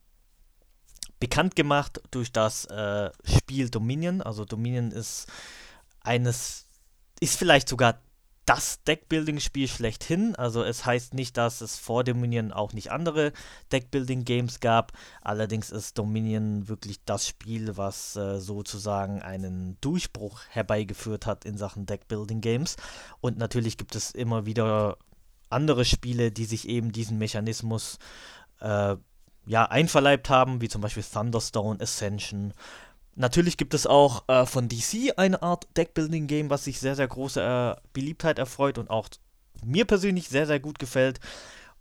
bekannt 1.20 1.54
gemacht 1.54 2.00
durch 2.10 2.32
das 2.32 2.64
äh, 2.64 3.10
Spiel 3.24 3.70
Dominion. 3.70 4.22
Also 4.22 4.44
Dominion 4.44 4.90
ist 4.90 5.28
eines, 6.00 6.66
ist 7.20 7.36
vielleicht 7.36 7.68
sogar 7.68 8.00
das 8.46 8.82
Deckbuilding-Spiel 8.82 9.68
schlechthin. 9.68 10.34
Also 10.34 10.64
es 10.64 10.84
heißt 10.84 11.14
nicht, 11.14 11.36
dass 11.36 11.60
es 11.60 11.78
vor 11.78 12.02
Dominion 12.02 12.50
auch 12.50 12.72
nicht 12.72 12.90
andere 12.90 13.32
Deckbuilding-Games 13.70 14.58
gab. 14.58 14.92
Allerdings 15.22 15.70
ist 15.70 15.98
Dominion 15.98 16.66
wirklich 16.66 17.04
das 17.04 17.28
Spiel, 17.28 17.76
was 17.76 18.16
äh, 18.16 18.40
sozusagen 18.40 19.22
einen 19.22 19.76
Durchbruch 19.80 20.40
herbeigeführt 20.48 21.26
hat 21.26 21.44
in 21.44 21.58
Sachen 21.58 21.86
Deckbuilding-Games. 21.86 22.74
Und 23.20 23.38
natürlich 23.38 23.76
gibt 23.76 23.94
es 23.94 24.10
immer 24.10 24.46
wieder 24.46 24.96
andere 25.48 25.84
Spiele, 25.84 26.32
die 26.32 26.44
sich 26.44 26.68
eben 26.68 26.90
diesen 26.90 27.18
Mechanismus 27.18 27.98
äh, 28.60 28.96
ja, 29.46 29.64
einverleibt 29.64 30.28
haben, 30.28 30.60
wie 30.60 30.68
zum 30.68 30.80
Beispiel 30.80 31.04
Thunderstone, 31.04 31.80
Ascension 31.80 32.52
Natürlich 33.16 33.56
gibt 33.56 33.74
es 33.74 33.86
auch 33.86 34.28
äh, 34.28 34.46
von 34.46 34.68
DC 34.68 35.12
eine 35.16 35.42
Art 35.42 35.66
Deckbuilding-Game, 35.76 36.48
was 36.50 36.64
sich 36.64 36.80
sehr, 36.80 36.96
sehr 36.96 37.08
große 37.08 37.42
äh, 37.42 37.80
Beliebtheit 37.92 38.38
erfreut 38.38 38.78
und 38.78 38.88
auch 38.90 39.08
mir 39.62 39.84
persönlich 39.84 40.28
sehr, 40.28 40.46
sehr 40.46 40.60
gut 40.60 40.78
gefällt. 40.78 41.20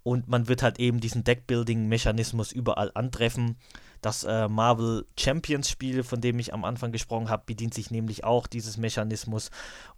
Und 0.04 0.28
man 0.28 0.48
wird 0.48 0.64
halt 0.64 0.80
eben 0.80 1.00
diesen 1.00 1.24
Deckbuilding-Mechanismus 1.24 2.52
überall 2.52 2.92
antreffen. 2.94 3.58
Das 4.02 4.24
äh, 4.24 4.48
Marvel 4.48 5.06
Champions 5.18 5.70
Spiel, 5.70 6.04
von 6.04 6.22
dem 6.22 6.40
ich 6.40 6.54
am 6.54 6.64
Anfang 6.64 6.92
gesprochen 6.92 7.30
habe, 7.30 7.44
bedient 7.46 7.74
sich 7.74 7.92
nämlich 7.92 8.24
auch 8.24 8.48
dieses 8.48 8.78
Mechanismus. 8.78 9.52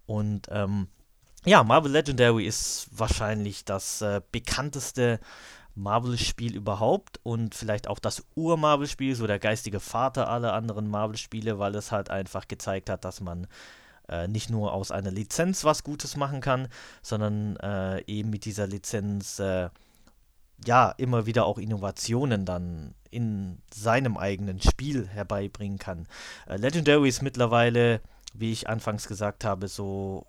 Und 0.06 0.48
ähm, 0.50 0.88
ja, 1.44 1.62
Marvel 1.64 1.92
Legendary 1.92 2.46
ist 2.46 2.88
wahrscheinlich 2.92 3.64
das 3.64 4.02
äh, 4.02 4.20
bekannteste 4.32 5.20
Marvel-Spiel 5.74 6.54
überhaupt 6.54 7.20
und 7.22 7.54
vielleicht 7.54 7.88
auch 7.88 7.98
das 7.98 8.24
Ur-Marvel-Spiel, 8.34 9.14
so 9.14 9.26
der 9.26 9.38
geistige 9.38 9.80
Vater 9.80 10.28
aller 10.28 10.52
anderen 10.52 10.88
Marvel-Spiele, 10.88 11.58
weil 11.58 11.74
es 11.74 11.92
halt 11.92 12.10
einfach 12.10 12.48
gezeigt 12.48 12.90
hat, 12.90 13.04
dass 13.04 13.20
man 13.20 13.46
äh, 14.08 14.28
nicht 14.28 14.50
nur 14.50 14.72
aus 14.72 14.90
einer 14.90 15.10
Lizenz 15.10 15.64
was 15.64 15.84
Gutes 15.84 16.16
machen 16.16 16.40
kann, 16.40 16.68
sondern 17.02 17.56
äh, 17.56 18.02
eben 18.06 18.30
mit 18.30 18.44
dieser 18.44 18.66
Lizenz 18.66 19.38
äh, 19.38 19.70
ja 20.64 20.90
immer 20.98 21.26
wieder 21.26 21.46
auch 21.46 21.58
Innovationen 21.58 22.44
dann 22.44 22.94
in 23.10 23.58
seinem 23.72 24.16
eigenen 24.16 24.60
Spiel 24.60 25.08
herbeibringen 25.08 25.78
kann. 25.78 26.06
Äh, 26.46 26.56
Legendary 26.56 27.08
ist 27.08 27.22
mittlerweile, 27.22 28.00
wie 28.34 28.52
ich 28.52 28.68
anfangs 28.68 29.08
gesagt 29.08 29.44
habe, 29.44 29.68
so 29.68 30.26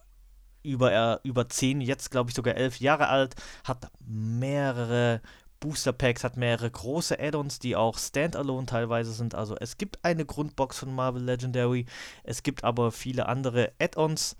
über, 0.63 1.19
über 1.23 1.49
zehn, 1.49 1.82
jetzt 1.82 2.12
glaube 2.12 2.30
ich 2.30 2.36
sogar 2.36 2.56
elf 2.56 2.80
Jahre 2.80 3.08
alt, 3.10 3.36
hat 3.63 3.91
mehrere 4.06 5.21
Booster 5.60 5.93
Packs, 5.93 6.23
hat 6.26 6.36
mehrere 6.36 6.69
große 6.69 7.17
Add-ons, 7.19 7.60
die 7.60 7.76
auch 7.76 7.97
Standalone 7.97 8.65
teilweise 8.65 9.13
sind. 9.13 9.34
Also 9.34 9.56
es 9.56 9.78
gibt 9.78 10.04
eine 10.04 10.26
Grundbox 10.26 10.80
von 10.80 10.93
Marvel 10.93 11.23
Legendary, 11.23 11.86
es 12.23 12.43
gibt 12.43 12.63
aber 12.63 12.91
viele 12.91 13.28
andere 13.28 13.71
Add-ons, 13.80 14.36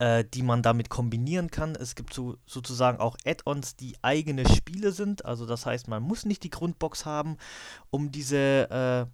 äh, 0.00 0.24
die 0.24 0.42
man 0.42 0.62
damit 0.62 0.88
kombinieren 0.90 1.52
kann. 1.52 1.76
Es 1.76 1.94
gibt 1.94 2.12
so, 2.12 2.36
sozusagen 2.46 2.98
auch 2.98 3.16
Add-ons, 3.24 3.76
die 3.76 3.96
eigene 4.02 4.48
Spiele 4.48 4.90
sind. 4.90 5.24
Also 5.24 5.46
das 5.46 5.66
heißt, 5.66 5.86
man 5.86 6.02
muss 6.02 6.24
nicht 6.24 6.42
die 6.42 6.50
Grundbox 6.50 7.06
haben, 7.06 7.36
um 7.90 8.10
diese 8.10 8.68
äh, 8.70 9.06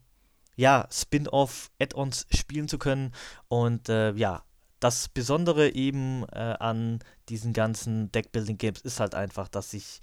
ja, 0.57 0.89
Spin-off-Add-ons 0.91 2.27
spielen 2.31 2.69
zu 2.69 2.79
können. 2.79 3.13
Und 3.49 3.91
äh, 3.91 4.13
ja, 4.13 4.43
das 4.81 5.09
Besondere 5.09 5.75
eben 5.75 6.25
äh, 6.33 6.57
an 6.59 7.01
diesen 7.29 7.53
ganzen 7.53 8.11
Deckbuilding-Games 8.13 8.81
ist 8.81 9.01
halt 9.01 9.15
einfach, 9.15 9.49
dass 9.49 9.71
sich 9.71 10.01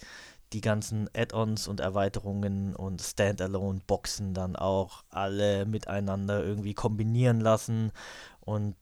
die 0.53 0.61
ganzen 0.61 1.09
Add-ons 1.15 1.67
und 1.67 1.79
Erweiterungen 1.79 2.75
und 2.75 3.01
Standalone-Boxen 3.01 4.33
dann 4.33 4.55
auch 4.55 5.03
alle 5.09 5.65
miteinander 5.65 6.43
irgendwie 6.43 6.73
kombinieren 6.73 7.41
lassen 7.41 7.91
und 8.39 8.75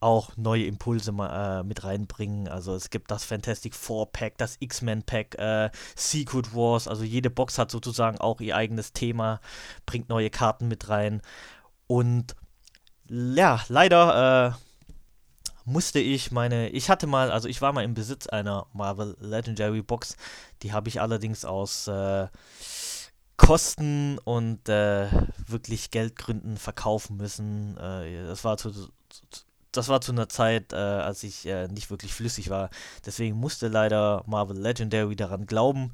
auch 0.00 0.36
neue 0.36 0.64
Impulse 0.64 1.10
äh, 1.10 1.64
mit 1.64 1.82
reinbringen. 1.82 2.46
Also 2.46 2.74
es 2.74 2.90
gibt 2.90 3.10
das 3.10 3.24
Fantastic 3.24 3.74
Four 3.74 4.12
Pack, 4.12 4.38
das 4.38 4.56
X-Men 4.60 5.02
Pack, 5.02 5.36
äh, 5.38 5.70
Secret 5.96 6.54
Wars. 6.54 6.86
Also 6.86 7.02
jede 7.02 7.30
Box 7.30 7.58
hat 7.58 7.72
sozusagen 7.72 8.18
auch 8.18 8.40
ihr 8.40 8.54
eigenes 8.54 8.92
Thema, 8.92 9.40
bringt 9.86 10.08
neue 10.08 10.30
Karten 10.30 10.68
mit 10.68 10.88
rein. 10.88 11.20
Und 11.88 12.36
ja, 13.08 13.60
leider 13.68 14.54
äh, 14.54 14.67
musste 15.68 16.00
ich 16.00 16.30
meine, 16.30 16.70
ich 16.70 16.90
hatte 16.90 17.06
mal, 17.06 17.30
also 17.30 17.46
ich 17.48 17.60
war 17.60 17.72
mal 17.72 17.84
im 17.84 17.94
Besitz 17.94 18.26
einer 18.26 18.66
Marvel 18.72 19.16
Legendary 19.20 19.82
Box, 19.82 20.16
die 20.62 20.72
habe 20.72 20.88
ich 20.88 21.00
allerdings 21.00 21.44
aus 21.44 21.86
äh, 21.88 22.26
Kosten 23.36 24.18
und 24.24 24.68
äh, 24.68 25.08
wirklich 25.46 25.90
Geldgründen 25.90 26.56
verkaufen 26.56 27.16
müssen. 27.16 27.76
Äh, 27.76 28.26
das 28.26 28.44
war 28.44 28.56
zu, 28.56 28.72
das 29.72 29.88
war 29.88 30.00
zu 30.00 30.12
einer 30.12 30.28
Zeit, 30.28 30.72
äh, 30.72 30.76
als 30.76 31.22
ich 31.22 31.46
äh, 31.46 31.68
nicht 31.68 31.90
wirklich 31.90 32.14
flüssig 32.14 32.50
war. 32.50 32.70
Deswegen 33.06 33.36
musste 33.36 33.68
leider 33.68 34.24
Marvel 34.26 34.58
Legendary 34.58 35.16
daran 35.16 35.46
glauben. 35.46 35.92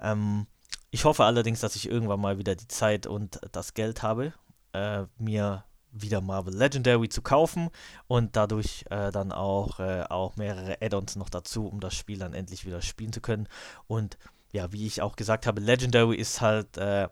Ähm, 0.00 0.46
ich 0.90 1.04
hoffe 1.04 1.24
allerdings, 1.24 1.60
dass 1.60 1.76
ich 1.76 1.90
irgendwann 1.90 2.20
mal 2.20 2.38
wieder 2.38 2.54
die 2.54 2.68
Zeit 2.68 3.06
und 3.06 3.40
das 3.52 3.74
Geld 3.74 4.02
habe, 4.02 4.32
äh, 4.72 5.04
mir 5.18 5.64
wieder 6.02 6.20
Marvel 6.20 6.54
Legendary 6.54 7.08
zu 7.08 7.22
kaufen 7.22 7.70
und 8.06 8.36
dadurch 8.36 8.84
äh, 8.90 9.10
dann 9.10 9.32
auch, 9.32 9.80
äh, 9.80 10.04
auch 10.08 10.36
mehrere 10.36 10.80
Add-ons 10.80 11.16
noch 11.16 11.28
dazu, 11.28 11.66
um 11.66 11.80
das 11.80 11.94
Spiel 11.94 12.18
dann 12.18 12.34
endlich 12.34 12.64
wieder 12.64 12.82
spielen 12.82 13.12
zu 13.12 13.20
können. 13.20 13.48
Und 13.86 14.18
ja, 14.52 14.72
wie 14.72 14.86
ich 14.86 15.02
auch 15.02 15.16
gesagt 15.16 15.46
habe, 15.46 15.60
Legendary 15.60 16.16
ist 16.16 16.40
halt, 16.40 16.76
äh, 16.76 17.08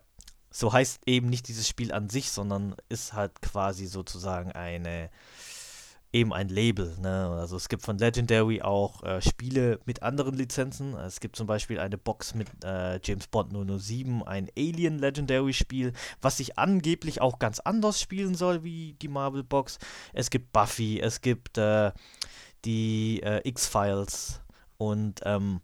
so 0.49 0.73
heißt 0.73 1.01
eben 1.05 1.29
nicht 1.29 1.47
dieses 1.47 1.67
Spiel 1.67 1.91
an 1.91 2.09
sich, 2.09 2.31
sondern 2.31 2.75
ist 2.89 3.13
halt 3.13 3.41
quasi 3.41 3.85
sozusagen 3.85 4.51
eine 4.51 5.09
eben 6.13 6.33
ein 6.33 6.49
Label. 6.49 6.95
Ne? 6.99 7.37
Also 7.39 7.57
es 7.57 7.69
gibt 7.69 7.83
von 7.83 7.97
Legendary 7.97 8.61
auch 8.61 9.03
äh, 9.03 9.21
Spiele 9.21 9.79
mit 9.85 10.03
anderen 10.03 10.35
Lizenzen. 10.35 10.95
Es 10.95 11.19
gibt 11.19 11.35
zum 11.35 11.47
Beispiel 11.47 11.79
eine 11.79 11.97
Box 11.97 12.33
mit 12.33 12.47
äh, 12.63 12.99
James 13.03 13.27
Bond 13.27 13.51
007, 13.51 14.23
ein 14.23 14.49
Alien 14.57 14.99
Legendary 14.99 15.53
Spiel, 15.53 15.93
was 16.21 16.37
sich 16.37 16.57
angeblich 16.57 17.21
auch 17.21 17.39
ganz 17.39 17.59
anders 17.59 17.99
spielen 17.99 18.35
soll 18.35 18.63
wie 18.63 18.93
die 19.01 19.09
Marvel 19.09 19.43
Box. 19.43 19.79
Es 20.13 20.29
gibt 20.29 20.53
Buffy, 20.53 20.99
es 20.99 21.21
gibt 21.21 21.57
äh, 21.57 21.91
die 22.65 23.21
äh, 23.23 23.47
X-Files 23.47 24.41
und 24.77 25.21
ähm, 25.23 25.61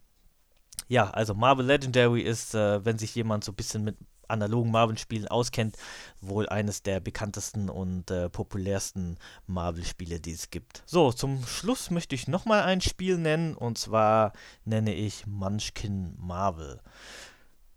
ja, 0.88 1.10
also 1.10 1.34
Marvel 1.34 1.64
Legendary 1.64 2.20
ist, 2.20 2.54
äh, 2.54 2.84
wenn 2.84 2.98
sich 2.98 3.14
jemand 3.14 3.44
so 3.44 3.52
ein 3.52 3.56
bisschen 3.56 3.84
mit 3.84 3.96
analogen 4.28 4.70
Marvel-Spielen 4.70 5.28
auskennt, 5.28 5.76
wohl 6.20 6.48
eines 6.48 6.82
der 6.82 7.00
bekanntesten 7.00 7.68
und 7.68 8.10
äh, 8.10 8.28
populärsten 8.28 9.18
Marvel-Spiele, 9.46 10.20
die 10.20 10.32
es 10.32 10.50
gibt. 10.50 10.82
So, 10.86 11.12
zum 11.12 11.44
Schluss 11.46 11.90
möchte 11.90 12.14
ich 12.14 12.28
nochmal 12.28 12.62
ein 12.62 12.80
Spiel 12.80 13.18
nennen 13.18 13.54
und 13.54 13.78
zwar 13.78 14.32
nenne 14.64 14.94
ich 14.94 15.26
Munchkin 15.26 16.14
Marvel. 16.18 16.80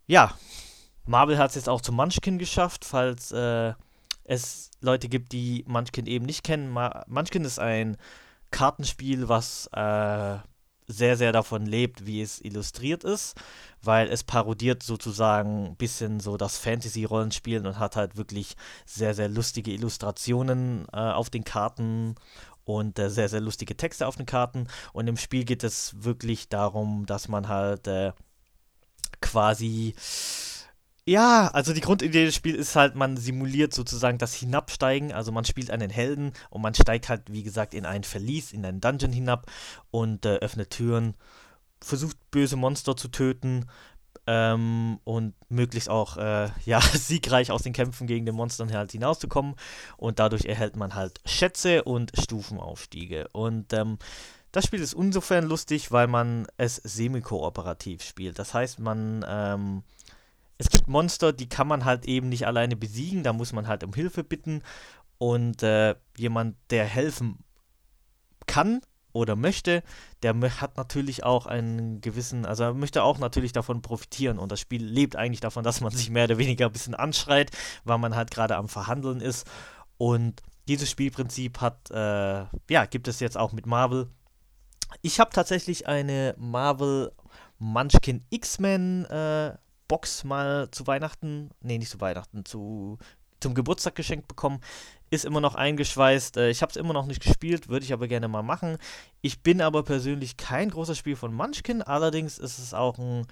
Ja, 0.08 0.34
Marvel 1.06 1.38
hat 1.38 1.50
es 1.50 1.56
jetzt 1.56 1.70
auch 1.70 1.82
zu 1.82 1.92
Munchkin 1.92 2.38
geschafft, 2.38 2.86
falls 2.86 3.32
äh, 3.32 3.74
es 4.24 4.72
Leute 4.82 5.10
gibt, 5.10 5.32
die 5.32 5.64
Munchkin 5.68 6.06
eben 6.06 6.26
nicht 6.26 6.44
kennen. 6.44 6.70
Ma 6.70 7.06
Munchkin 7.08 7.46
ist 7.46 7.60
ein 7.60 7.98
Kartenspiel, 8.52 9.30
was 9.30 9.68
äh, 9.74 10.38
sehr, 10.88 11.18
sehr 11.18 11.34
davon 11.34 11.66
lebt, 11.66 12.06
wie 12.06 12.22
es 12.22 12.40
illustriert 12.40 13.04
ist, 13.04 13.36
weil 13.82 14.08
es 14.08 14.24
parodiert 14.24 14.84
sozusagen 14.84 15.68
ein 15.68 15.76
bisschen 15.76 16.20
so 16.20 16.38
das 16.38 16.58
Fantasy-Rollenspielen 16.58 17.66
und 17.66 17.78
hat 17.78 17.96
halt 17.98 18.16
wirklich 18.16 18.56
sehr, 18.86 19.14
sehr 19.14 19.28
lustige 19.28 19.72
Illustrationen 19.72 20.88
äh, 20.94 20.98
auf 20.98 21.30
den 21.30 21.44
Karten 21.44 22.16
und 22.64 23.00
äh, 23.00 23.10
sehr, 23.10 23.28
sehr 23.30 23.42
lustige 23.42 23.76
Texte 23.76 24.08
auf 24.08 24.16
den 24.16 24.26
Karten. 24.26 24.68
Und 24.94 25.08
im 25.08 25.18
Spiel 25.18 25.44
geht 25.44 25.64
es 25.64 26.04
wirklich 26.04 26.48
darum, 26.48 27.06
dass 27.06 27.28
man 27.28 27.50
halt 27.50 27.88
äh, 27.88 28.14
quasi 29.22 29.94
ja, 31.08 31.48
also 31.48 31.74
die 31.74 31.80
Grundidee 31.80 32.26
des 32.26 32.36
Spiels 32.36 32.58
ist 32.58 32.76
halt, 32.76 32.96
man 32.96 33.16
simuliert 33.16 33.74
sozusagen 33.74 34.18
das 34.18 34.34
Hinabsteigen. 34.34 35.14
Also 35.14 35.32
man 35.32 35.46
spielt 35.46 35.72
einen 35.72 35.90
Helden 35.90 36.34
und 36.50 36.62
man 36.62 36.76
steigt 36.76 37.08
halt, 37.08 37.32
wie 37.32 37.44
gesagt, 37.44 37.74
in 37.74 37.86
ein 37.86 38.04
Verlies, 38.04 38.52
in 38.52 38.66
einen 38.66 38.82
Dungeon 38.82 39.14
hinab 39.14 39.50
und 39.90 40.26
äh, 40.26 40.36
öffnet 40.36 40.70
Türen, 40.72 41.16
versucht 41.82 42.18
böse 42.30 42.58
Monster 42.58 42.98
zu 42.98 43.08
töten 43.08 43.68
ähm, 44.28 45.00
und 45.06 45.34
möglichst 45.48 45.90
auch 45.90 46.18
äh, 46.18 46.50
ja, 46.66 46.82
siegreich 46.82 47.52
aus 47.52 47.64
den 47.64 47.72
Kämpfen 47.72 48.06
gegen 48.06 48.26
den 48.26 48.36
Monstern 48.36 48.74
halt 48.74 48.92
hinauszukommen. 48.92 49.56
Und 49.96 50.20
dadurch 50.20 50.44
erhält 50.44 50.76
man 50.76 50.94
halt 50.94 51.22
Schätze 51.26 51.86
und 51.86 52.12
Stufenaufstiege. 52.22 53.30
Und 53.32 53.72
ähm, 53.72 53.98
das 54.52 54.66
Spiel 54.66 54.82
ist 54.82 54.94
insofern 54.94 55.46
lustig, 55.46 55.94
weil 55.94 56.08
man 56.08 56.48
es 56.58 56.76
semi-kooperativ 56.76 58.04
spielt. 58.04 58.40
Das 58.40 58.54
heißt, 58.54 58.80
man 58.80 59.24
ähm, 59.26 59.84
es 60.58 60.70
gibt 60.70 60.88
Monster, 60.88 61.34
die 61.34 61.50
kann 61.50 61.68
man 61.68 61.86
halt 61.86 62.06
eben 62.06 62.30
nicht 62.30 62.48
alleine 62.48 62.76
besiegen, 62.76 63.24
da 63.24 63.34
muss 63.34 63.54
man 63.54 63.68
halt 63.68 63.84
um 63.84 63.94
Hilfe 63.94 64.24
bitten. 64.24 64.64
Und 65.20 65.64
äh, 65.64 65.96
jemand, 66.16 66.56
der 66.70 66.86
helfen 66.86 67.44
kann 68.46 68.82
oder 69.14 69.36
möchte, 69.36 69.84
der 70.22 70.36
hat 70.62 70.78
natürlich 70.78 71.24
auch 71.24 71.48
einen 71.48 72.02
gewissen, 72.02 72.46
also 72.46 72.64
er 72.64 72.74
möchte 72.74 73.04
auch 73.04 73.18
natürlich 73.18 73.52
davon 73.52 73.82
profitieren. 73.82 74.38
Und 74.38 74.52
das 74.52 74.60
Spiel 74.60 74.84
lebt 74.84 75.16
eigentlich 75.16 75.40
davon, 75.40 75.64
dass 75.64 75.82
man 75.82 75.92
sich 75.92 76.10
mehr 76.10 76.26
oder 76.26 76.38
weniger 76.38 76.68
ein 76.68 76.72
bisschen 76.72 76.96
anschreit, 76.96 77.52
weil 77.84 77.98
man 77.98 78.16
halt 78.16 78.32
gerade 78.32 78.56
am 78.56 78.70
Verhandeln 78.70 79.22
ist. 79.22 79.48
Und 79.98 80.42
dieses 80.68 80.90
Spielprinzip 80.90 81.62
hat, 81.62 81.90
äh, 81.92 82.46
ja, 82.70 82.86
gibt 82.90 83.08
es 83.08 83.20
jetzt 83.20 83.38
auch 83.38 83.54
mit 83.54 83.66
Marvel. 83.66 84.10
Ich 85.02 85.20
habe 85.20 85.32
tatsächlich 85.32 85.88
eine 85.88 86.36
Marvel 86.38 87.12
Munchkin 87.60 88.24
X-Men 88.30 89.06
äh, 89.06 89.58
Box 89.88 90.24
mal 90.24 90.70
zu 90.72 90.88
Weihnachten, 90.88 91.52
nee, 91.62 91.78
nicht 91.78 91.92
zu 91.92 92.02
Weihnachten, 92.02 92.46
zu, 92.46 92.98
zum 93.40 93.54
Geburtstag 93.54 93.96
geschenkt 93.96 94.28
bekommen. 94.28 94.62
Ist 95.10 95.26
immer 95.26 95.42
noch 95.42 95.56
eingeschweißt. 95.56 96.38
Äh, 96.38 96.50
ich 96.50 96.62
habe 96.62 96.72
es 96.72 96.76
immer 96.76 96.94
noch 96.94 97.06
nicht 97.06 97.22
gespielt, 97.24 97.70
würde 97.70 97.86
ich 97.86 97.94
aber 97.94 98.08
gerne 98.08 98.28
mal 98.28 98.44
machen. 98.44 98.78
Ich 99.22 99.42
bin 99.42 99.62
aber 99.62 99.84
persönlich 99.84 100.38
kein 100.38 100.70
großer 100.70 100.96
Spiel 100.96 101.16
von 101.16 101.34
Munchkin, 101.34 101.82
allerdings 101.82 102.38
ist 102.38 102.60
es 102.60 102.74
auch 102.74 102.98
ein 102.98 103.26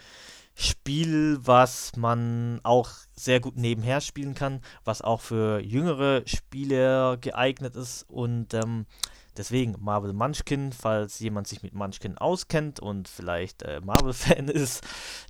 Spiel, 0.58 1.38
was 1.42 1.98
man 1.98 2.62
auch 2.64 2.90
sehr 3.14 3.42
gut 3.42 3.58
nebenher 3.58 4.00
spielen 4.00 4.36
kann, 4.36 4.62
was 4.86 5.02
auch 5.02 5.20
für 5.20 5.60
jüngere 5.60 6.24
Spieler 6.26 7.18
geeignet 7.18 7.76
ist 7.76 8.10
und 8.10 8.54
ähm, 8.54 8.86
deswegen 9.38 9.76
Marvel 9.80 10.14
Munchkin, 10.14 10.72
falls 10.72 11.20
jemand 11.20 11.48
sich 11.48 11.64
mit 11.64 11.74
Munchkin 11.74 12.18
auskennt 12.18 12.80
und 12.80 13.08
vielleicht 13.08 13.64
äh, 13.64 13.82
Marvel-Fan 13.82 14.48
ist, 14.50 14.84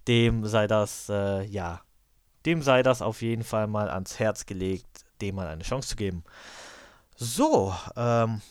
dem 0.07 0.45
sei 0.45 0.67
das, 0.67 1.09
äh, 1.09 1.43
ja, 1.45 1.81
dem 2.45 2.61
sei 2.61 2.83
das 2.83 3.01
auf 3.01 3.21
jeden 3.21 3.43
Fall 3.43 3.67
mal 3.67 3.89
ans 3.89 4.19
Herz 4.19 4.45
gelegt, 4.45 5.05
dem 5.21 5.35
mal 5.35 5.47
eine 5.47 5.63
Chance 5.63 5.89
zu 5.89 5.95
geben. 5.95 6.23
So, 7.15 7.73
ähm, 7.95 8.41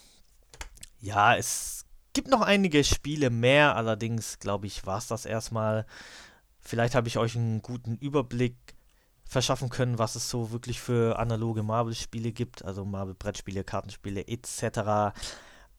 ja, 1.00 1.36
es 1.36 1.84
gibt 2.12 2.28
noch 2.28 2.40
einige 2.40 2.82
Spiele 2.82 3.30
mehr, 3.30 3.76
allerdings 3.76 4.38
glaube 4.38 4.66
ich, 4.66 4.86
war 4.86 4.98
es 4.98 5.06
das 5.06 5.26
erstmal. 5.26 5.86
Vielleicht 6.60 6.94
habe 6.94 7.08
ich 7.08 7.18
euch 7.18 7.36
einen 7.36 7.60
guten 7.60 7.96
Überblick 7.96 8.56
verschaffen 9.34 9.68
können, 9.68 9.98
was 9.98 10.14
es 10.14 10.30
so 10.30 10.50
wirklich 10.50 10.80
für 10.80 11.18
analoge 11.18 11.62
Marvel-Spiele 11.62 12.32
gibt, 12.32 12.64
also 12.64 12.84
Marvel-Brettspiele, 12.84 13.64
Kartenspiele 13.64 14.26
etc. 14.26 15.14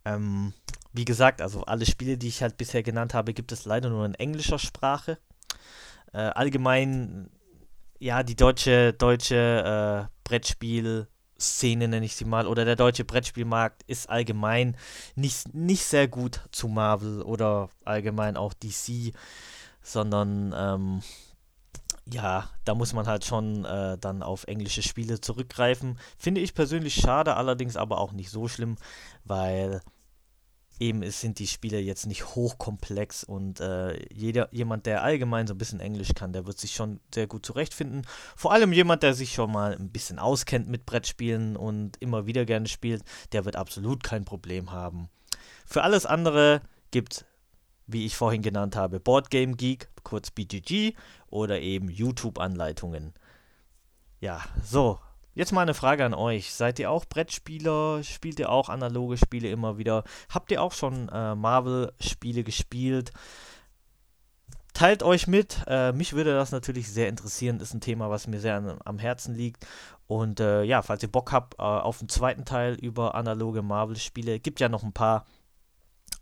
Ähm, 0.06 0.54
wie 0.94 1.06
gesagt, 1.06 1.42
also 1.42 1.64
alle 1.64 1.86
Spiele, 1.86 2.18
die 2.18 2.28
ich 2.28 2.44
halt 2.44 2.58
bisher 2.58 2.84
genannt 2.84 3.14
habe, 3.14 3.34
gibt 3.34 3.52
es 3.52 3.66
leider 3.66 3.90
nur 3.90 4.06
in 4.06 4.14
englischer 4.14 4.60
Sprache. 4.60 5.18
Äh, 6.14 6.18
allgemein, 6.18 7.30
ja, 7.98 8.22
die 8.22 8.36
deutsche, 8.36 8.94
deutsche 8.94 10.10
äh, 10.10 10.30
Brettspiel- 10.30 11.08
Szene, 11.38 11.90
nenne 11.90 12.06
ich 12.06 12.16
sie 12.16 12.24
mal, 12.24 12.48
oder 12.48 12.64
der 12.64 12.78
deutsche 12.78 13.04
Brettspielmarkt 13.04 13.84
ist 13.88 14.10
allgemein 14.10 14.78
nicht, 15.16 15.54
nicht 15.54 15.84
sehr 15.84 16.08
gut 16.08 16.40
zu 16.52 16.70
Marvel 16.70 17.22
oder 17.24 17.68
allgemein 17.84 18.38
auch 18.38 18.54
DC 18.54 19.12
sondern 19.86 20.54
ähm, 20.58 21.02
ja, 22.12 22.50
da 22.66 22.76
muss 22.76 22.94
man 22.94 23.08
halt 23.08 23.26
schon 23.26 23.66
äh, 23.66 23.98
dann 23.98 24.22
auf 24.22 24.46
englische 24.46 24.84
Spiele 24.84 25.22
zurückgreifen. 25.22 25.98
Finde 26.18 26.42
ich 26.42 26.54
persönlich 26.54 26.96
schade, 26.96 27.36
allerdings 27.36 27.76
aber 27.76 28.00
auch 28.00 28.12
nicht 28.12 28.30
so 28.30 28.48
schlimm, 28.48 28.76
weil 29.24 29.82
eben 30.80 31.02
es 31.04 31.22
sind 31.22 31.40
die 31.40 31.48
Spiele 31.48 31.80
jetzt 31.80 32.06
nicht 32.06 32.36
hochkomplex 32.36 33.24
und 33.24 33.60
äh, 33.60 33.98
jeder, 34.14 34.50
jemand, 34.52 34.86
der 34.86 35.04
allgemein 35.04 35.48
so 35.48 35.54
ein 35.54 35.58
bisschen 35.58 35.80
Englisch 35.80 36.14
kann, 36.14 36.34
der 36.34 36.46
wird 36.46 36.60
sich 36.60 36.76
schon 36.76 37.00
sehr 37.14 37.28
gut 37.28 37.46
zurechtfinden. 37.46 38.06
Vor 38.36 38.52
allem 38.52 38.74
jemand, 38.74 39.02
der 39.02 39.14
sich 39.14 39.34
schon 39.34 39.52
mal 39.52 39.74
ein 39.76 39.90
bisschen 39.90 40.20
auskennt 40.20 40.68
mit 40.68 40.86
Brettspielen 40.86 41.56
und 41.56 41.98
immer 42.02 42.26
wieder 42.28 42.46
gerne 42.46 42.68
spielt, 42.68 43.04
der 43.32 43.46
wird 43.46 43.56
absolut 43.56 44.04
kein 44.04 44.26
Problem 44.26 44.72
haben. 44.72 45.10
Für 45.66 45.82
alles 45.84 46.06
andere 46.06 46.62
gibt 46.92 47.14
es 47.14 47.26
wie 47.88 48.06
ich 48.06 48.16
vorhin 48.16 48.42
genannt 48.42 48.76
habe, 48.76 49.00
Boardgame 49.00 49.56
Geek, 49.56 49.90
kurz 50.04 50.32
BGG, 50.32 50.94
oder 51.36 51.60
eben 51.60 51.90
YouTube-Anleitungen. 51.90 53.14
Ja, 54.20 54.42
so. 54.64 55.00
Jetzt 55.34 55.52
mal 55.52 55.64
eine 55.64 55.74
Frage 55.74 56.06
an 56.06 56.14
euch. 56.14 56.54
Seid 56.54 56.80
ihr 56.80 56.90
auch 56.90 57.04
Brettspieler? 57.04 58.02
Spielt 58.04 58.40
ihr 58.40 58.50
auch 58.50 58.70
analoge 58.70 59.18
Spiele 59.18 59.50
immer 59.50 59.78
wieder? 59.78 60.06
Habt 60.30 60.50
ihr 60.52 60.62
auch 60.62 60.72
schon 60.72 61.10
äh, 61.10 61.36
Marvel-Spiele 61.36 62.46
gespielt? 62.46 63.12
Teilt 64.74 65.04
euch 65.04 65.28
mit. 65.28 65.62
Äh, 65.68 65.92
mich 65.92 66.14
würde 66.14 66.34
das 66.34 66.54
natürlich 66.54 66.90
sehr 66.90 67.10
interessieren. 67.10 67.60
Ist 67.60 67.74
ein 67.74 67.82
Thema, 67.82 68.10
was 68.10 68.28
mir 68.28 68.40
sehr 68.40 68.56
an, 68.56 68.80
am 68.86 68.98
Herzen 68.98 69.36
liegt. 69.36 69.68
Und 70.08 70.40
äh, 70.40 70.64
ja, 70.64 70.82
falls 70.82 71.04
ihr 71.04 71.12
Bock 71.12 71.34
habt 71.34 71.56
äh, 71.56 71.64
auf 71.64 72.00
den 72.00 72.08
zweiten 72.08 72.46
Teil 72.46 72.76
über 72.76 73.14
analoge 73.16 73.62
Marvel-Spiele, 73.62 74.40
gibt 74.40 74.62
ja 74.62 74.70
noch 74.70 74.84
ein 74.84 74.94
paar 74.94 75.26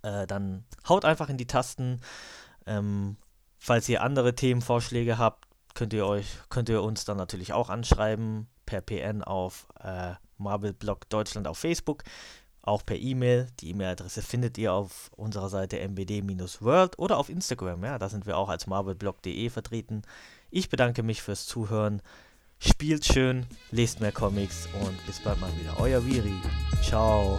äh, 0.03 0.27
dann 0.27 0.65
haut 0.87 1.05
einfach 1.05 1.29
in 1.29 1.37
die 1.37 1.47
Tasten. 1.47 2.01
Ähm, 2.65 3.17
falls 3.63 3.87
ihr 3.87 4.03
andere 4.03 4.35
Themenvorschläge 4.35 5.17
habt, 5.17 5.47
könnt 5.73 5.93
ihr 5.93 6.05
euch, 6.05 6.27
könnt 6.49 6.67
ihr 6.67 6.83
uns 6.83 7.05
dann 7.05 7.15
natürlich 7.15 7.53
auch 7.53 7.69
anschreiben 7.69 8.47
per 8.65 8.81
PN 8.81 9.23
auf 9.23 9.67
äh, 9.81 10.11
Marvelblog 10.37 11.09
Deutschland 11.09 11.47
auf 11.47 11.59
Facebook, 11.59 12.03
auch 12.61 12.85
per 12.85 12.97
E-Mail. 12.97 13.47
Die 13.61 13.69
E-Mail-Adresse 13.69 14.21
findet 14.21 14.57
ihr 14.57 14.73
auf 14.73 15.09
unserer 15.15 15.47
Seite 15.47 15.79
mbd-world 15.79 16.99
oder 16.99 17.17
auf 17.17 17.29
Instagram. 17.29 17.85
Ja, 17.85 17.97
da 17.97 18.09
sind 18.09 18.25
wir 18.25 18.37
auch 18.37 18.49
als 18.49 18.67
marvelblog.de 18.67 19.49
vertreten. 19.49 20.01
Ich 20.51 20.67
bedanke 20.67 21.01
mich 21.01 21.21
fürs 21.21 21.45
Zuhören. 21.45 22.01
Spielt 22.59 23.05
schön, 23.05 23.45
lest 23.71 24.01
mehr 24.01 24.11
Comics 24.11 24.67
und 24.81 25.05
bis 25.05 25.21
bald 25.21 25.39
mal 25.39 25.51
wieder. 25.57 25.79
Euer 25.79 26.05
Viri. 26.05 26.35
Ciao. 26.81 27.37